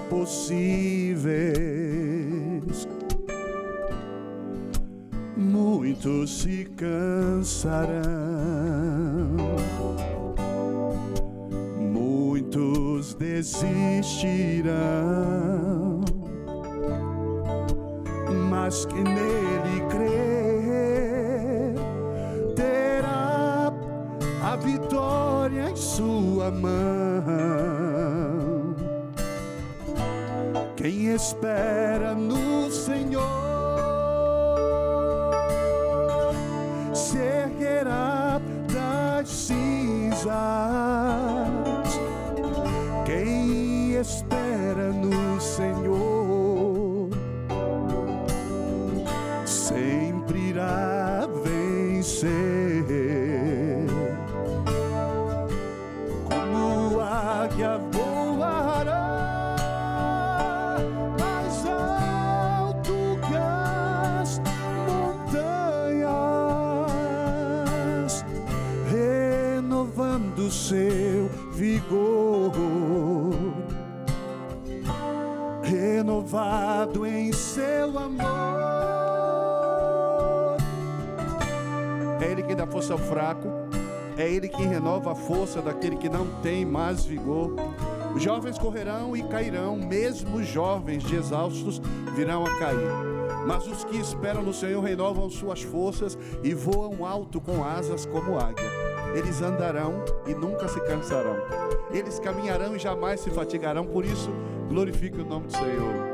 impossíveis. 0.06 1.26
Muitos 5.38 6.42
se 6.42 6.66
cansarão, 6.76 8.06
muitos 11.78 13.14
desistirão, 13.16 14.74
força 82.86 82.94
ao 82.94 83.00
fraco, 83.00 83.48
é 84.16 84.30
Ele 84.30 84.48
que 84.48 84.62
renova 84.62 85.14
a 85.14 85.16
força 85.16 85.62
daquele 85.62 85.98
que 85.98 86.08
não 86.08 86.28
tem 86.42 86.64
mais 86.64 87.04
vigor. 87.04 87.56
Os 88.16 88.22
jovens 88.22 88.60
correrão 88.60 89.18
e 89.18 89.24
cairão, 89.24 89.76
mesmo 89.76 90.38
os 90.38 90.48
jovens 90.48 91.04
de 91.04 91.16
exaustos 91.16 91.82
virão 92.16 92.46
a 92.46 92.60
cair. 92.60 92.92
Mas 93.48 93.68
os 93.68 93.84
que 93.84 93.98
esperam 93.98 94.44
no 94.44 94.54
Senhor 94.54 94.82
renovam 94.82 95.30
suas 95.30 95.64
forças 95.64 96.18
e 96.44 96.54
voam 96.54 97.06
alto 97.06 97.42
com 97.42 97.64
asas 97.64 98.06
como 98.06 98.38
águia. 98.38 98.72
Eles 99.16 99.42
andarão 99.42 100.04
e 100.28 100.34
nunca 100.34 100.68
se 100.68 100.80
cansarão. 100.82 101.38
Eles 101.92 102.20
caminharão 102.20 102.76
e 102.76 102.80
jamais 102.80 103.20
se 103.20 103.32
fatigarão. 103.32 103.86
Por 103.86 104.06
isso, 104.06 104.30
glorifique 104.70 105.20
o 105.20 105.26
nome 105.26 105.48
do 105.48 105.54
Senhor. 105.54 106.05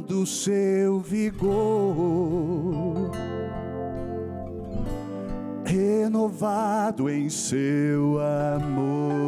Renovando 0.00 0.26
seu 0.26 1.00
vigor, 1.00 1.50
renovado 5.64 7.10
em 7.10 7.28
seu 7.28 8.18
amor. 8.20 9.20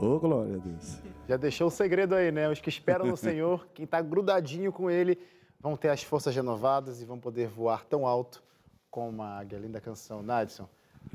Oh, 0.00 0.18
glória 0.18 0.56
a 0.56 0.58
Deus. 0.58 1.02
Já 1.28 1.36
deixou 1.36 1.66
o 1.66 1.70
segredo 1.70 2.14
aí, 2.14 2.30
né? 2.30 2.48
Os 2.48 2.60
que 2.60 2.68
esperam 2.68 3.06
no 3.06 3.16
Senhor, 3.16 3.66
quem 3.74 3.84
está 3.84 4.00
grudadinho 4.00 4.72
com 4.72 4.90
Ele, 4.90 5.18
vão 5.60 5.76
ter 5.76 5.88
as 5.88 6.02
forças 6.02 6.34
renovadas 6.34 7.02
e 7.02 7.04
vão 7.04 7.18
poder 7.18 7.48
voar 7.48 7.84
tão 7.84 8.06
alto 8.06 8.46
como 8.96 9.22
a 9.22 9.40
águia. 9.40 9.58
Linda 9.58 9.78
canção. 9.78 10.22
Nadson, 10.22 10.66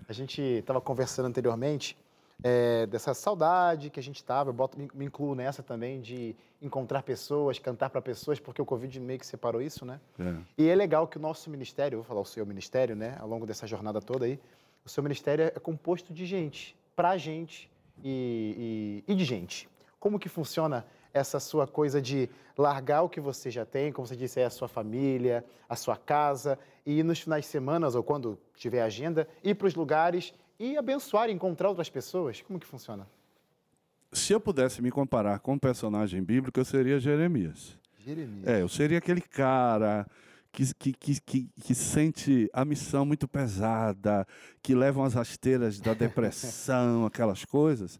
a 0.07 0.13
gente 0.13 0.39
estava 0.39 0.79
conversando 0.79 1.25
anteriormente 1.25 1.97
é, 2.43 2.85
dessa 2.85 3.11
saudade 3.15 3.89
que 3.89 3.99
a 3.99 4.03
gente 4.03 4.17
estava, 4.17 4.51
eu 4.51 4.53
boto, 4.53 4.77
me, 4.77 4.87
incluo 5.03 5.33
nessa 5.33 5.63
também, 5.63 5.99
de 5.99 6.35
encontrar 6.61 7.01
pessoas, 7.01 7.57
cantar 7.57 7.89
para 7.89 7.99
pessoas, 7.99 8.39
porque 8.39 8.61
o 8.61 8.65
Covid 8.65 8.99
meio 8.99 9.17
que 9.17 9.25
separou 9.25 9.63
isso, 9.63 9.83
né? 9.83 9.99
É. 10.19 10.35
E 10.59 10.69
é 10.69 10.75
legal 10.75 11.07
que 11.07 11.17
o 11.17 11.19
nosso 11.19 11.49
ministério, 11.49 11.97
vou 11.97 12.05
falar 12.05 12.21
o 12.21 12.25
seu 12.25 12.45
ministério, 12.45 12.95
né? 12.95 13.17
Ao 13.19 13.27
longo 13.27 13.47
dessa 13.47 13.65
jornada 13.65 13.99
toda 13.99 14.25
aí, 14.25 14.39
o 14.85 14.89
seu 14.89 15.01
ministério 15.01 15.45
é 15.45 15.59
composto 15.59 16.13
de 16.13 16.27
gente, 16.27 16.77
pra 16.95 17.17
gente 17.17 17.67
e, 18.03 19.03
e, 19.07 19.11
e 19.11 19.15
de 19.15 19.25
gente. 19.25 19.67
Como 19.99 20.19
que 20.19 20.29
funciona 20.29 20.85
essa 21.13 21.39
sua 21.39 21.67
coisa 21.67 22.01
de 22.01 22.29
largar 22.57 23.01
o 23.01 23.09
que 23.09 23.19
você 23.19 23.49
já 23.49 23.65
tem, 23.65 23.91
como 23.91 24.07
você 24.07 24.15
disse, 24.15 24.39
é 24.39 24.45
a 24.45 24.49
sua 24.49 24.67
família, 24.67 25.43
a 25.67 25.75
sua 25.75 25.97
casa, 25.97 26.57
e 26.85 27.03
nos 27.03 27.19
finais 27.19 27.45
de 27.45 27.51
semana, 27.51 27.87
ou 27.87 28.03
quando 28.03 28.37
tiver 28.55 28.81
agenda, 28.81 29.27
ir 29.43 29.55
para 29.55 29.67
os 29.67 29.75
lugares 29.75 30.33
e 30.59 30.77
abençoar, 30.77 31.29
encontrar 31.29 31.69
outras 31.69 31.89
pessoas? 31.89 32.41
Como 32.41 32.59
que 32.59 32.67
funciona? 32.67 33.07
Se 34.11 34.33
eu 34.33 34.39
pudesse 34.39 34.81
me 34.81 34.91
comparar 34.91 35.39
com 35.39 35.53
um 35.53 35.59
personagem 35.59 36.21
bíblico, 36.21 36.59
eu 36.59 36.65
seria 36.65 36.99
Jeremias. 36.99 37.77
Jeremias. 37.97 38.47
É, 38.47 38.61
eu 38.61 38.67
seria 38.67 38.97
aquele 38.97 39.21
cara 39.21 40.05
que, 40.51 40.73
que, 40.73 40.93
que, 40.93 41.21
que, 41.21 41.49
que 41.63 41.75
sente 41.75 42.49
a 42.51 42.65
missão 42.65 43.05
muito 43.05 43.27
pesada, 43.27 44.27
que 44.61 44.75
leva 44.75 45.05
as 45.05 45.13
rasteiras 45.13 45.79
da 45.79 45.93
depressão, 45.93 47.05
aquelas 47.07 47.45
coisas. 47.45 47.99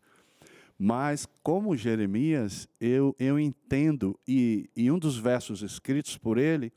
Mas, 0.83 1.27
como 1.43 1.77
Jeremias, 1.77 2.67
eu, 2.79 3.15
eu 3.19 3.39
entendo, 3.39 4.19
e, 4.27 4.67
e 4.75 4.89
um 4.89 4.97
dos 4.97 5.15
versos 5.15 5.61
escritos 5.61 6.17
por 6.17 6.39
ele 6.39 6.73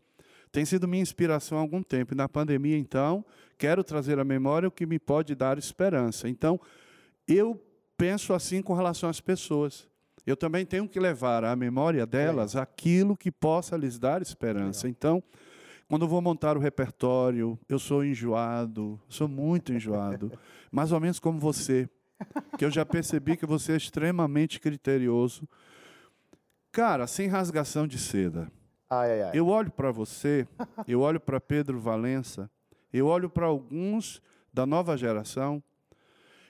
tem 0.52 0.62
sido 0.66 0.86
minha 0.86 1.02
inspiração 1.02 1.56
há 1.56 1.62
algum 1.62 1.82
tempo. 1.82 2.12
E 2.12 2.14
na 2.14 2.28
pandemia, 2.28 2.76
então, 2.76 3.24
quero 3.56 3.82
trazer 3.82 4.18
à 4.18 4.24
memória 4.24 4.68
o 4.68 4.70
que 4.70 4.84
me 4.84 4.98
pode 4.98 5.34
dar 5.34 5.56
esperança. 5.56 6.28
Então, 6.28 6.60
eu 7.26 7.58
penso 7.96 8.34
assim 8.34 8.60
com 8.60 8.74
relação 8.74 9.08
às 9.08 9.22
pessoas. 9.22 9.88
eu 10.26 10.36
também 10.36 10.66
tenho 10.66 10.86
que 10.86 11.00
levar 11.00 11.42
à 11.42 11.56
memória 11.56 12.04
delas 12.04 12.56
aquilo 12.56 13.16
que 13.16 13.32
possa 13.32 13.74
lhes 13.74 13.98
dar 13.98 14.20
esperança. 14.20 14.86
Então, 14.86 15.22
quando 15.88 16.02
eu 16.02 16.08
vou 16.08 16.20
montar 16.20 16.58
o 16.58 16.60
repertório, 16.60 17.58
eu 17.66 17.78
sou 17.78 18.04
enjoado, 18.04 19.00
sou 19.08 19.28
muito 19.28 19.72
enjoado, 19.72 20.30
mais 20.70 20.92
ou 20.92 21.00
menos 21.00 21.18
como 21.18 21.38
você, 21.38 21.88
que 22.58 22.64
eu 22.64 22.70
já 22.70 22.84
percebi 22.84 23.36
que 23.36 23.46
você 23.46 23.72
é 23.72 23.76
extremamente 23.76 24.60
criterioso. 24.60 25.48
Cara, 26.72 27.06
sem 27.06 27.28
rasgação 27.28 27.86
de 27.86 27.98
seda. 27.98 28.50
Ai, 28.90 29.12
ai, 29.12 29.22
ai. 29.22 29.30
Eu 29.34 29.46
olho 29.48 29.70
para 29.70 29.90
você, 29.90 30.46
eu 30.86 31.00
olho 31.00 31.20
para 31.20 31.40
Pedro 31.40 31.80
Valença, 31.80 32.50
eu 32.92 33.06
olho 33.06 33.28
para 33.30 33.46
alguns 33.46 34.20
da 34.52 34.66
nova 34.66 34.96
geração 34.96 35.62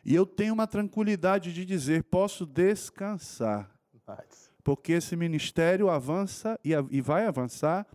e 0.04 0.14
eu 0.14 0.26
tenho 0.26 0.52
uma 0.52 0.66
tranquilidade 0.66 1.52
de 1.52 1.64
dizer: 1.64 2.02
posso 2.04 2.44
descansar, 2.44 3.70
Nice. 4.06 4.50
porque 4.62 4.92
esse 4.92 5.16
ministério 5.16 5.88
avança 5.88 6.58
e, 6.64 6.70
e 6.90 7.00
vai 7.00 7.26
avançar 7.26 7.86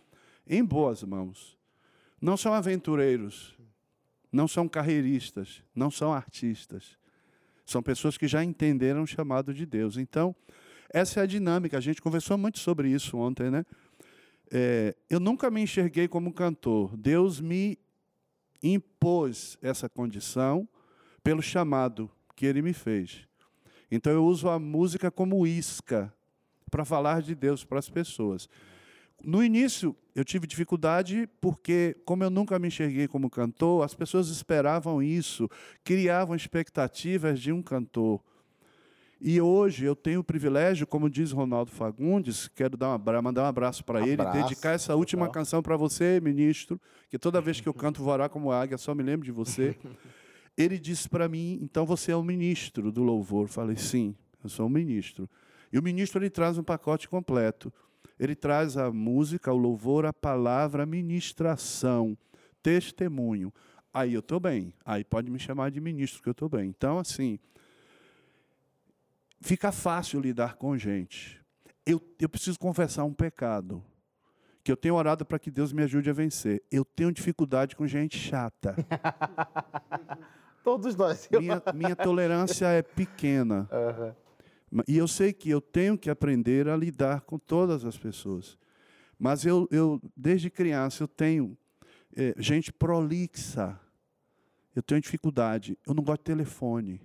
em 0.47 0.63
boas 0.63 1.03
mãos. 1.03 1.57
Não 2.21 2.35
são 2.35 2.53
aventureiros, 2.53 3.55
não 4.31 4.47
são 4.47 4.67
carreiristas, 4.67 5.63
não 5.75 5.89
são 5.91 6.13
artistas. 6.13 6.97
São 7.69 7.83
pessoas 7.83 8.17
que 8.17 8.27
já 8.27 8.43
entenderam 8.43 9.03
o 9.03 9.07
chamado 9.07 9.53
de 9.53 9.65
Deus. 9.65 9.95
Então, 9.97 10.35
essa 10.91 11.19
é 11.19 11.23
a 11.23 11.25
dinâmica. 11.27 11.77
A 11.77 11.81
gente 11.81 12.01
conversou 12.01 12.37
muito 12.37 12.57
sobre 12.57 12.89
isso 12.89 13.15
ontem, 13.17 13.51
né? 13.51 13.63
É, 14.51 14.95
eu 15.07 15.19
nunca 15.19 15.51
me 15.51 15.61
enxerguei 15.61 16.07
como 16.07 16.33
cantor. 16.33 16.97
Deus 16.97 17.39
me 17.39 17.77
impôs 18.63 19.57
essa 19.61 19.87
condição 19.87 20.67
pelo 21.23 21.41
chamado 21.41 22.09
que 22.35 22.45
ele 22.45 22.61
me 22.61 22.73
fez. 22.73 23.27
Então 23.91 24.11
eu 24.11 24.25
uso 24.25 24.49
a 24.49 24.57
música 24.57 25.11
como 25.11 25.45
isca 25.45 26.11
para 26.71 26.83
falar 26.83 27.21
de 27.21 27.35
Deus 27.35 27.63
para 27.63 27.77
as 27.77 27.89
pessoas. 27.89 28.49
No 29.23 29.43
início 29.43 29.95
eu 30.15 30.25
tive 30.25 30.47
dificuldade 30.47 31.29
porque, 31.39 31.95
como 32.05 32.23
eu 32.23 32.29
nunca 32.29 32.57
me 32.59 32.67
enxerguei 32.67 33.07
como 33.07 33.29
cantor, 33.29 33.83
as 33.83 33.93
pessoas 33.93 34.29
esperavam 34.29 35.01
isso, 35.01 35.49
criavam 35.83 36.35
expectativas 36.35 37.39
de 37.39 37.51
um 37.51 37.61
cantor. 37.61 38.21
E 39.21 39.41
hoje 39.41 39.83
eu 39.83 39.95
tenho 39.95 40.21
o 40.21 40.23
privilégio, 40.23 40.87
como 40.87 41.09
diz 41.09 41.31
Ronaldo 41.31 41.71
Fagundes, 41.71 42.47
quero 42.47 42.77
dar 42.77 42.97
mandar 43.21 43.43
um 43.43 43.47
abraço 43.47 43.83
para 43.83 44.01
ele, 44.01 44.21
Abraço, 44.21 44.43
dedicar 44.43 44.71
essa 44.71 44.95
última 44.95 45.29
canção 45.29 45.61
para 45.61 45.75
você, 45.75 46.21
ministro, 46.21 46.79
que 47.09 47.19
toda 47.19 47.41
vez 47.41 47.59
que 47.59 47.67
eu 47.67 47.73
canto 47.73 48.01
Voará 48.01 48.29
como 48.29 48.51
águia, 48.51 48.77
só 48.77 48.95
me 48.95 49.03
lembro 49.03 49.25
de 49.25 49.31
você. 49.31 49.75
Ele 50.57 50.77
disse 50.77 51.07
para 51.07 51.29
mim, 51.29 51.57
então 51.61 51.85
você 51.85 52.11
é 52.11 52.15
o 52.15 52.23
ministro 52.23 52.91
do 52.91 53.01
louvor. 53.01 53.43
Eu 53.45 53.47
Falei, 53.47 53.77
sim, 53.77 54.13
eu 54.43 54.49
sou 54.49 54.65
um 54.65 54.69
ministro. 54.69 55.29
E 55.71 55.79
o 55.79 55.83
ministro 55.83 56.19
ele 56.19 56.29
traz 56.29 56.57
um 56.57 56.63
pacote 56.63 57.07
completo. 57.07 57.71
Ele 58.19 58.35
traz 58.35 58.75
a 58.75 58.91
música, 58.91 59.53
o 59.53 59.57
louvor, 59.57 60.05
a 60.05 60.11
palavra, 60.11 60.83
a 60.83 60.85
ministração, 60.85 62.17
testemunho. 62.61 63.53
Aí 63.93 64.13
eu 64.13 64.19
estou 64.19 64.39
bem. 64.39 64.73
Aí 64.85 65.03
pode 65.03 65.31
me 65.31 65.39
chamar 65.39 65.71
de 65.71 65.79
ministro, 65.79 66.21
que 66.21 66.27
eu 66.27 66.33
estou 66.33 66.49
bem. 66.49 66.67
Então, 66.69 66.99
assim, 66.99 67.39
fica 69.39 69.71
fácil 69.71 70.19
lidar 70.19 70.55
com 70.55 70.77
gente. 70.77 71.39
Eu, 71.85 72.01
eu 72.19 72.27
preciso 72.27 72.59
confessar 72.59 73.05
um 73.05 73.13
pecado, 73.13 73.81
que 74.63 74.71
eu 74.71 74.77
tenho 74.77 74.95
orado 74.95 75.25
para 75.25 75.39
que 75.39 75.49
Deus 75.49 75.71
me 75.71 75.81
ajude 75.81 76.09
a 76.09 76.13
vencer. 76.13 76.61
Eu 76.69 76.83
tenho 76.83 77.11
dificuldade 77.11 77.75
com 77.75 77.87
gente 77.87 78.17
chata. 78.17 78.75
Todos 80.61 80.95
nós. 80.95 81.27
Minha, 81.31 81.63
minha 81.73 81.95
tolerância 81.95 82.67
é 82.67 82.81
pequena. 82.81 83.67
Aham. 83.71 84.15
E 84.87 84.97
eu 84.97 85.07
sei 85.07 85.33
que 85.33 85.49
eu 85.49 85.59
tenho 85.59 85.97
que 85.97 86.09
aprender 86.09 86.67
a 86.67 86.77
lidar 86.77 87.21
com 87.21 87.39
todas 87.39 87.85
as 87.85 87.97
pessoas. 87.97 88.57
Mas 89.17 89.45
eu, 89.45 89.67
eu 89.71 90.01
desde 90.15 90.49
criança, 90.49 91.03
eu 91.03 91.07
tenho 91.07 91.57
eh, 92.15 92.33
gente 92.37 92.71
prolixa. 92.71 93.79
Eu 94.75 94.83
tenho 94.83 95.01
dificuldade. 95.01 95.77
Eu 95.85 95.93
não 95.93 96.03
gosto 96.03 96.19
de 96.19 96.25
telefone. 96.25 97.01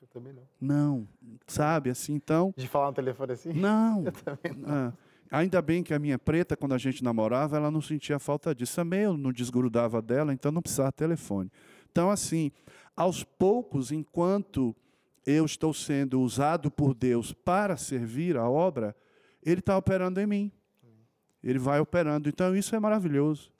Eu 0.00 0.06
também 0.08 0.32
não. 0.32 0.42
Não. 0.60 1.08
Sabe, 1.46 1.90
assim, 1.90 2.14
então... 2.14 2.54
De 2.56 2.68
falar 2.68 2.88
no 2.88 2.94
telefone 2.94 3.32
assim? 3.32 3.52
Não. 3.52 4.04
Eu 4.06 4.12
também 4.12 4.52
não. 4.56 4.68
Ah, 4.68 4.92
ainda 5.30 5.62
bem 5.62 5.82
que 5.82 5.94
a 5.94 5.98
minha 5.98 6.18
preta, 6.18 6.56
quando 6.56 6.74
a 6.74 6.78
gente 6.78 7.02
namorava, 7.02 7.56
ela 7.56 7.70
não 7.70 7.80
sentia 7.80 8.18
falta 8.18 8.54
disso. 8.54 8.76
Também 8.76 9.00
eu 9.00 9.16
não 9.16 9.32
desgrudava 9.32 10.02
dela, 10.02 10.32
então 10.32 10.52
não 10.52 10.60
precisava 10.60 10.92
telefone. 10.92 11.50
Então, 11.90 12.10
assim, 12.10 12.52
aos 12.94 13.24
poucos, 13.24 13.90
enquanto 13.90 14.76
eu 15.26 15.44
estou 15.44 15.72
sendo 15.72 16.20
usado 16.20 16.70
por 16.70 16.94
Deus 16.94 17.32
para 17.32 17.76
servir 17.76 18.36
a 18.36 18.48
obra, 18.48 18.94
Ele 19.42 19.60
está 19.60 19.76
operando 19.76 20.20
em 20.20 20.26
mim. 20.26 20.52
Ele 21.42 21.58
vai 21.58 21.80
operando. 21.80 22.28
Então, 22.28 22.54
isso 22.54 22.74
é 22.76 22.78
maravilhoso. 22.78 23.52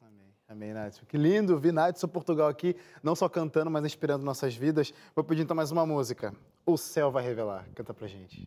Amém. 0.49 0.75
Nadson. 0.75 1.07
Que 1.07 1.17
lindo 1.17 1.59
ver 1.59 1.73
Nadson 1.73 2.07
Portugal 2.07 2.47
aqui, 2.47 2.77
não 3.03 3.17
só 3.17 3.27
cantando, 3.29 3.71
mas 3.71 3.85
inspirando 3.87 4.25
nossas 4.25 4.55
vidas. 4.55 4.93
Vou 5.17 5.25
pedir 5.25 5.43
então 5.43 5.57
mais 5.57 5.73
uma 5.73 5.87
música. 5.87 6.35
O 6.67 6.77
Céu 6.77 7.11
Vai 7.11 7.25
Revelar. 7.25 7.67
Canta 7.75 7.95
pra 7.95 8.07
gente. 8.07 8.47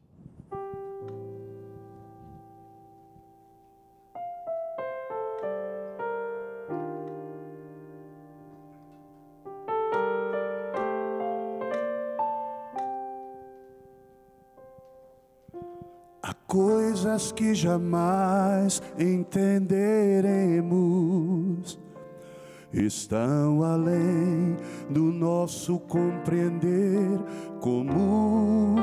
Coisas 16.55 17.31
que 17.33 17.53
jamais 17.53 18.81
entenderemos, 18.97 21.77
estão 22.71 23.61
além 23.61 24.55
do 24.89 25.11
nosso 25.11 25.77
compreender 25.79 27.19
comum. 27.59 28.77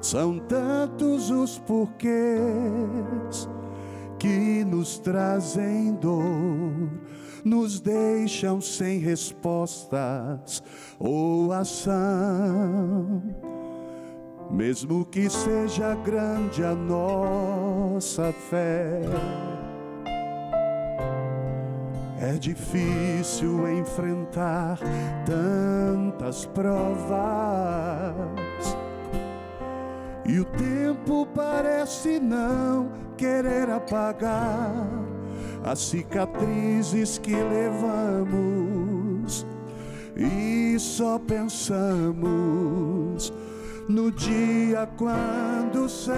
São 0.00 0.38
tantos 0.38 1.30
os 1.30 1.58
porquês 1.58 3.46
que 4.18 4.64
nos 4.64 4.98
trazem 5.00 5.92
dor, 5.96 6.90
nos 7.44 7.78
deixam 7.78 8.58
sem 8.58 9.00
respostas 9.00 10.62
ou 10.98 11.52
ação. 11.52 13.51
Mesmo 14.52 15.04
que 15.06 15.30
seja 15.30 15.94
grande 15.94 16.62
a 16.62 16.74
nossa 16.74 18.30
fé, 18.50 19.00
é 22.20 22.34
difícil 22.34 23.66
enfrentar 23.78 24.78
tantas 25.24 26.44
provas. 26.44 26.84
E 30.26 30.38
o 30.38 30.44
tempo 30.44 31.26
parece 31.34 32.20
não 32.20 32.92
querer 33.16 33.70
apagar 33.70 34.86
as 35.64 35.78
cicatrizes 35.78 37.16
que 37.16 37.34
levamos 37.34 38.92
e 40.14 40.78
só 40.78 41.18
pensamos 41.18 42.12
no 43.88 44.10
dia 44.10 44.88
quando 44.96 45.84
o 45.84 45.88
céu 45.88 46.14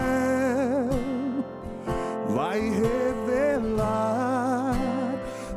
vai 2.29 2.61
revelar 2.61 4.05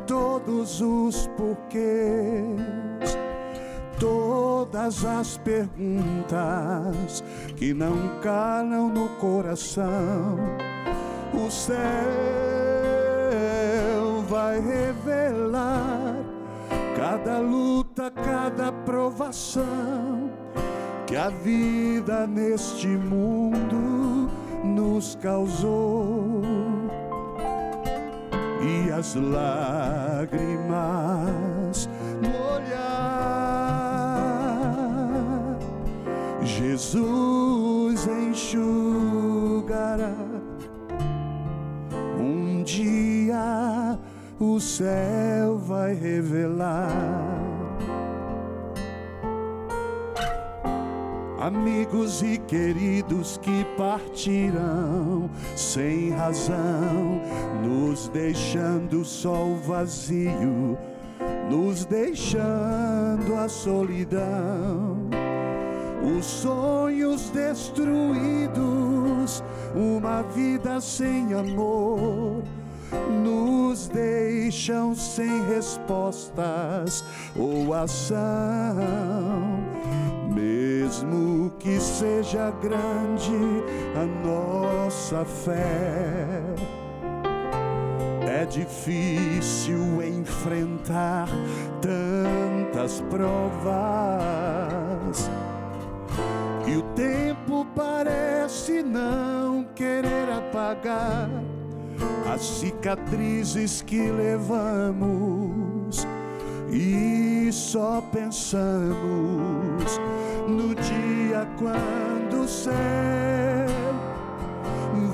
todos 0.06 0.80
os 0.80 1.26
porquês, 1.36 2.56
todas 3.98 5.04
as 5.04 5.36
perguntas 5.38 7.22
que 7.56 7.74
não 7.74 8.20
calam 8.22 8.88
no 8.88 9.08
coração. 9.16 10.38
O 11.34 11.50
céu 11.50 11.76
vai 14.28 14.60
revelar 14.60 16.16
cada 16.96 17.38
luta, 17.38 18.10
cada 18.10 18.72
provação 18.72 20.30
que 21.08 21.16
a 21.16 21.30
vida 21.30 22.26
neste 22.26 22.86
mundo 22.86 24.28
nos 24.62 25.14
causou. 25.14 26.42
E 28.60 28.90
as 28.90 29.14
lágrimas 29.14 30.28
no 32.20 32.28
olhar 32.56 33.08
Jesus 36.44 38.06
enxugará 38.06 38.52
um 42.20 42.62
dia 42.64 43.98
o 44.38 44.60
céu 44.60 45.56
vai 45.56 45.94
revelar 45.94 47.27
amigos 51.48 52.22
e 52.22 52.36
queridos 52.36 53.38
que 53.38 53.64
partirão 53.76 55.30
sem 55.56 56.10
razão, 56.10 57.22
nos 57.64 58.08
deixando 58.08 59.02
só 59.02 59.46
o 59.46 59.56
vazio, 59.56 60.76
nos 61.50 61.86
deixando 61.86 63.34
a 63.34 63.48
solidão. 63.48 65.08
Os 66.18 66.26
sonhos 66.26 67.30
destruídos, 67.30 68.62
uma 69.74 70.22
vida 70.22 70.82
sem 70.82 71.32
amor 71.32 72.42
nos 73.22 73.88
deixam 73.88 74.94
sem 74.94 75.46
respostas 75.46 77.02
ou 77.36 77.74
ação. 77.74 78.18
Mesmo 80.38 81.50
que 81.58 81.80
seja 81.80 82.52
grande 82.62 83.64
a 83.96 84.06
nossa 84.24 85.24
fé, 85.24 86.40
é 88.22 88.44
difícil 88.46 90.00
enfrentar 90.00 91.28
tantas 91.82 93.00
provas. 93.10 93.28
E 96.68 96.76
o 96.76 96.82
tempo 96.94 97.66
parece 97.74 98.80
não 98.80 99.64
querer 99.74 100.30
apagar 100.30 101.28
as 102.32 102.42
cicatrizes 102.42 103.82
que 103.82 104.08
levamos 104.08 106.06
e 106.70 107.48
só 107.52 108.02
pensamos 108.12 109.98
no 110.46 110.74
dia 110.74 111.46
quando 111.58 112.42
o 112.44 112.48
céu 112.48 112.74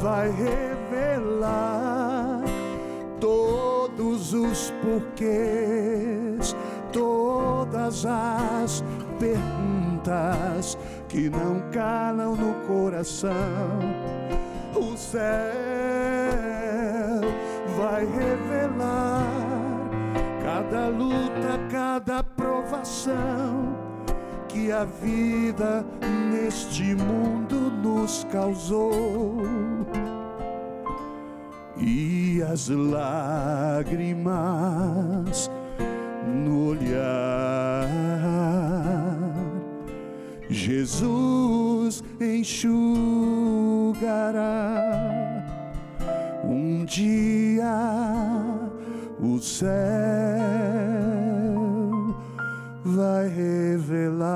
vai 0.00 0.30
revelar 0.30 1.54
todos 3.20 4.34
os 4.34 4.72
porquês, 4.82 6.56
todas 6.92 8.04
as 8.04 8.82
perguntas 9.18 10.76
que 11.08 11.30
não 11.30 11.60
calam 11.70 12.34
no 12.36 12.54
coração. 12.66 13.30
O 14.74 14.96
céu 14.96 15.22
vai 17.76 18.04
revelar 18.04 19.13
provação 22.84 23.74
que 24.48 24.70
a 24.70 24.84
vida 24.84 25.84
neste 26.30 26.94
mundo 26.94 27.72
nos 27.82 28.24
causou. 28.30 29.42
E 31.78 32.42
as 32.42 32.68
lágrimas 32.68 33.90
no 36.44 36.68
olhar, 36.68 37.88
Jesus 40.48 42.04
enxugará 42.20 42.84
um 46.44 46.84
dia 46.84 47.64
o 49.20 49.40
céu 49.40 50.43
vai 53.14 53.28
revelar. 53.28 54.34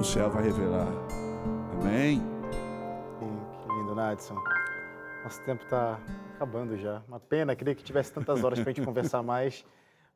O 0.00 0.04
céu 0.04 0.30
vai 0.30 0.44
revelar. 0.44 0.88
Amém. 1.80 2.22
Que 3.18 3.68
lindo, 3.74 3.94
Nadson. 3.94 4.36
Nosso 5.22 5.42
tempo 5.42 5.62
está 5.62 6.00
acabando 6.34 6.76
já. 6.76 7.02
Uma 7.06 7.20
pena, 7.20 7.54
queria 7.54 7.74
que 7.74 7.84
tivesse 7.84 8.12
tantas 8.12 8.42
horas 8.42 8.58
para 8.60 8.70
a 8.70 8.72
gente 8.72 8.84
conversar 8.84 9.22
mais. 9.22 9.64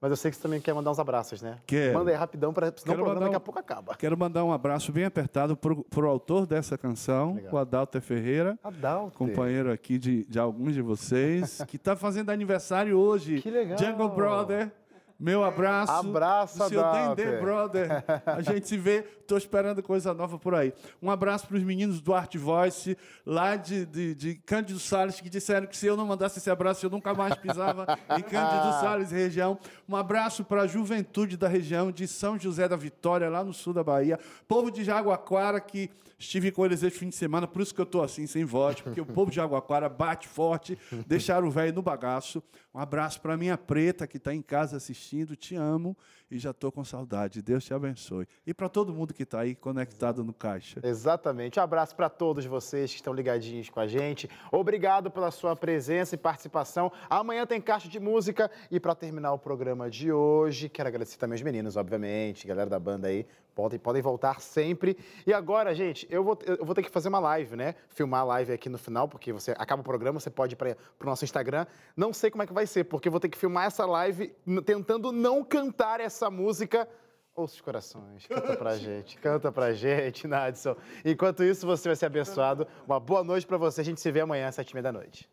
Mas 0.06 0.10
eu 0.12 0.16
sei 0.16 0.30
que 0.30 0.36
você 0.36 0.42
também 0.44 0.60
quer 0.60 0.72
mandar 0.72 0.92
uns 0.92 1.00
abraços, 1.00 1.42
né? 1.42 1.56
Quero. 1.66 1.98
Manda 1.98 2.10
aí 2.12 2.16
rapidão, 2.16 2.52
pra, 2.52 2.66
senão 2.66 2.76
Quero 2.84 2.92
o 2.92 3.04
programa 3.04 3.14
mandar 3.14 3.24
daqui 3.26 3.34
a 3.34 3.38
um- 3.38 3.40
pouco 3.40 3.58
acaba. 3.58 3.94
Quero 3.96 4.16
mandar 4.16 4.44
um 4.44 4.52
abraço 4.52 4.92
bem 4.92 5.04
apertado 5.04 5.56
para 5.56 5.72
o 5.74 6.08
autor 6.08 6.46
dessa 6.46 6.78
canção, 6.78 7.34
Legal. 7.34 7.54
o 7.54 7.58
Adalto 7.58 8.00
Ferreira, 8.00 8.56
Adalto. 8.62 9.18
companheiro 9.18 9.72
aqui 9.72 9.98
de, 9.98 10.24
de 10.24 10.38
alguns 10.38 10.74
de 10.74 10.80
vocês, 10.82 11.60
que 11.66 11.74
está 11.76 11.96
fazendo 11.96 12.30
aniversário 12.30 12.96
hoje. 12.96 13.40
Que 13.40 13.50
legal. 13.50 13.76
Jungle 13.78 14.08
Brother. 14.10 14.70
Meu 15.18 15.42
abraço. 15.42 15.92
Abraço, 15.92 16.68
Seu 16.68 16.84
Adalto. 16.84 17.16
Dendê 17.16 17.38
Brother. 17.38 18.04
A 18.26 18.40
gente 18.42 18.68
se 18.68 18.76
vê. 18.76 19.04
Estou 19.20 19.38
esperando 19.38 19.82
coisa 19.82 20.12
nova 20.12 20.38
por 20.38 20.54
aí. 20.54 20.72
Um 21.02 21.10
abraço 21.10 21.48
para 21.48 21.56
os 21.56 21.62
meninos 21.62 22.00
do 22.00 22.14
Art 22.14 22.36
Voice, 22.36 22.96
lá 23.24 23.56
de, 23.56 23.84
de, 23.86 24.14
de 24.14 24.34
Cândido 24.34 24.78
Salles, 24.78 25.20
que 25.20 25.28
disseram 25.28 25.66
que 25.66 25.76
se 25.76 25.86
eu 25.86 25.96
não 25.96 26.06
mandasse 26.06 26.38
esse 26.38 26.50
abraço, 26.50 26.84
eu 26.86 26.90
nunca 26.90 27.12
mais 27.14 27.34
pisava 27.34 27.98
em 28.10 28.22
Cândido 28.22 28.72
Salles, 28.80 29.10
região. 29.10 29.58
Um 29.88 29.96
abraço 29.96 30.44
para 30.44 30.62
a 30.62 30.66
juventude 30.66 31.36
da 31.36 31.48
região 31.48 31.90
de 31.90 32.06
São 32.06 32.38
José 32.38 32.68
da 32.68 32.76
Vitória, 32.76 33.28
lá 33.28 33.42
no 33.42 33.52
sul 33.52 33.72
da 33.72 33.82
Bahia. 33.82 34.18
Povo 34.46 34.70
de 34.70 34.84
Jaguaquara, 34.84 35.60
que 35.60 35.90
estive 36.18 36.50
com 36.50 36.64
eles 36.64 36.82
esse 36.82 36.98
fim 36.98 37.08
de 37.08 37.14
semana, 37.14 37.46
por 37.46 37.60
isso 37.60 37.74
que 37.74 37.80
eu 37.80 37.84
estou 37.84 38.02
assim, 38.02 38.26
sem 38.26 38.44
voz, 38.44 38.80
porque 38.80 39.00
o 39.00 39.06
povo 39.06 39.30
de 39.30 39.36
Jaguaquara 39.36 39.88
bate 39.88 40.26
forte, 40.26 40.78
deixaram 41.06 41.46
o 41.46 41.50
velho 41.50 41.74
no 41.74 41.82
bagaço. 41.82 42.42
Um 42.74 42.78
abraço 42.78 43.20
para 43.20 43.36
minha 43.36 43.58
preta, 43.58 44.06
que 44.06 44.16
está 44.16 44.34
em 44.34 44.42
casa 44.42 44.76
assistindo. 44.76 45.05
Te 45.36 45.54
amo 45.54 45.96
e 46.30 46.38
já 46.38 46.50
estou 46.50 46.72
com 46.72 46.84
saudade. 46.84 47.42
Deus 47.42 47.64
te 47.64 47.72
abençoe. 47.72 48.26
E 48.46 48.52
para 48.52 48.68
todo 48.68 48.92
mundo 48.92 49.14
que 49.14 49.22
está 49.22 49.40
aí 49.40 49.54
conectado 49.54 50.24
no 50.24 50.32
Caixa. 50.32 50.80
Exatamente. 50.82 51.60
Um 51.60 51.62
abraço 51.62 51.94
para 51.94 52.08
todos 52.08 52.44
vocês 52.44 52.90
que 52.90 52.96
estão 52.96 53.12
ligadinhos 53.12 53.70
com 53.70 53.78
a 53.78 53.86
gente. 53.86 54.28
Obrigado 54.50 55.10
pela 55.10 55.30
sua 55.30 55.54
presença 55.54 56.14
e 56.14 56.18
participação. 56.18 56.90
Amanhã 57.08 57.46
tem 57.46 57.60
caixa 57.60 57.88
de 57.88 58.00
música. 58.00 58.50
E 58.70 58.80
para 58.80 58.94
terminar 58.94 59.32
o 59.32 59.38
programa 59.38 59.88
de 59.88 60.10
hoje, 60.10 60.68
quero 60.68 60.88
agradecer 60.88 61.18
também 61.18 61.36
os 61.36 61.42
meninos, 61.42 61.76
obviamente, 61.76 62.46
galera 62.46 62.68
da 62.68 62.78
banda 62.78 63.08
aí. 63.08 63.26
Podem, 63.56 63.78
podem 63.78 64.02
voltar 64.02 64.38
sempre. 64.38 64.98
E 65.26 65.32
agora, 65.32 65.74
gente, 65.74 66.06
eu 66.10 66.22
vou, 66.22 66.38
eu 66.44 66.62
vou 66.62 66.74
ter 66.74 66.82
que 66.82 66.90
fazer 66.90 67.08
uma 67.08 67.18
live, 67.18 67.56
né? 67.56 67.74
Filmar 67.88 68.20
a 68.20 68.24
live 68.24 68.52
aqui 68.52 68.68
no 68.68 68.76
final, 68.76 69.08
porque 69.08 69.32
você 69.32 69.52
acaba 69.52 69.80
o 69.80 69.84
programa, 69.84 70.20
você 70.20 70.28
pode 70.28 70.52
ir 70.52 70.56
para 70.56 70.76
o 71.00 71.06
nosso 71.06 71.24
Instagram. 71.24 71.64
Não 71.96 72.12
sei 72.12 72.30
como 72.30 72.42
é 72.42 72.46
que 72.46 72.52
vai 72.52 72.66
ser, 72.66 72.84
porque 72.84 73.08
eu 73.08 73.10
vou 73.10 73.18
ter 73.18 73.30
que 73.30 73.38
filmar 73.38 73.64
essa 73.64 73.86
live 73.86 74.28
tentando 74.66 75.10
não 75.10 75.42
cantar 75.42 76.00
essa 76.00 76.28
música. 76.28 76.86
Ouça 77.34 77.54
os 77.54 77.60
corações, 77.62 78.26
canta 78.26 78.54
pra 78.58 78.76
gente, 78.76 79.16
canta 79.16 79.50
pra 79.50 79.72
gente, 79.72 80.28
Nadson. 80.28 80.76
Enquanto 81.02 81.42
isso, 81.42 81.66
você 81.66 81.88
vai 81.88 81.96
ser 81.96 82.04
abençoado. 82.04 82.66
Uma 82.86 83.00
boa 83.00 83.24
noite 83.24 83.46
pra 83.46 83.56
você. 83.56 83.80
A 83.80 83.84
gente 83.84 84.02
se 84.02 84.12
vê 84.12 84.20
amanhã 84.20 84.48
às 84.48 84.54
sete 84.54 84.72
e 84.72 84.74
meia 84.74 84.82
da 84.82 84.92
noite. 84.92 85.26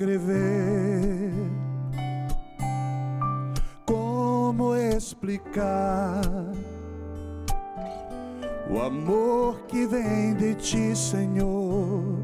Descrever? 0.00 1.30
Como 3.84 4.74
explicar 4.74 6.22
o 8.70 8.80
amor 8.80 9.60
que 9.68 9.86
vem 9.86 10.34
de 10.34 10.54
ti, 10.54 10.96
Senhor? 10.96 12.18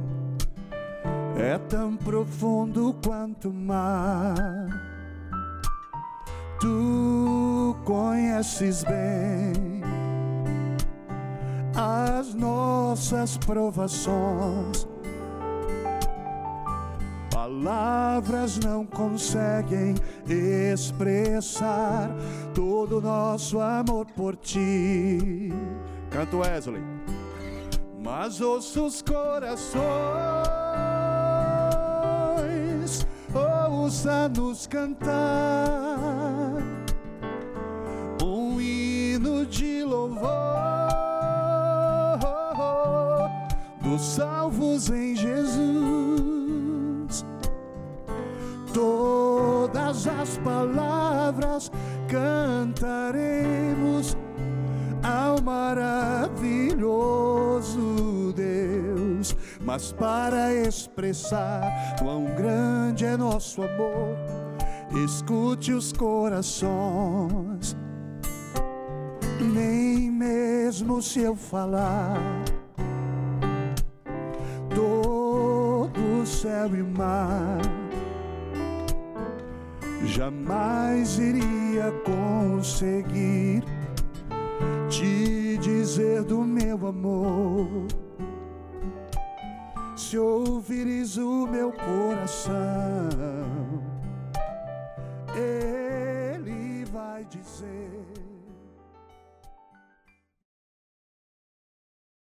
É 1.36 1.58
tão 1.68 1.96
profundo 1.96 2.96
quanto 3.04 3.50
o 3.50 3.54
mar. 3.54 4.34
Tu 6.58 7.76
conheces 7.84 8.82
bem 8.84 9.82
as 11.74 12.32
nossas 12.34 13.36
provações. 13.36 14.95
Palavras 17.64 18.58
não 18.58 18.84
conseguem 18.84 19.94
expressar 20.28 22.10
todo 22.54 22.98
o 22.98 23.00
nosso 23.00 23.58
amor 23.58 24.04
por 24.14 24.36
ti. 24.36 25.50
Canto 26.10 26.40
Wesley. 26.40 26.82
Mas 27.98 28.42
ouça 28.42 28.82
os 28.82 29.00
corações, 29.00 29.86
ouça-nos 33.70 34.66
cantar 34.66 36.52
um 38.22 38.60
hino 38.60 39.46
de 39.46 39.82
louvor 39.82 40.26
do 43.82 43.96
somos 43.96 44.14
salvos 44.14 44.90
em 44.90 45.15
Todas 49.96 50.08
as 50.08 50.36
palavras 50.38 51.72
cantaremos 52.06 52.84
ao 55.02 55.40
maravilhoso 55.40 56.84
Deus, 58.34 59.34
mas 59.64 59.92
para 59.92 60.52
expressar 60.52 61.96
quão 61.98 62.26
grande 62.34 63.06
é 63.06 63.16
nosso 63.16 63.62
amor, 63.62 64.18
escute 65.02 65.72
os 65.72 65.94
corações. 65.94 67.74
Nem 69.40 70.10
mesmo 70.10 71.00
se 71.00 71.20
eu 71.20 71.34
falar 71.34 72.18
todo 74.74 76.26
céu 76.26 76.76
e 76.76 76.82
mar, 76.82 77.85
jamais 80.04 81.18
iria 81.18 81.92
conseguir 82.04 83.64
te 84.88 85.58
dizer 85.58 86.22
do 86.22 86.42
meu 86.42 86.86
amor. 86.86 87.86
Se 89.96 90.18
ouvires 90.18 91.16
o 91.16 91.46
meu 91.46 91.72
coração, 91.72 92.54
ele 95.34 96.84
vai 96.84 97.24
dizer. 97.24 98.05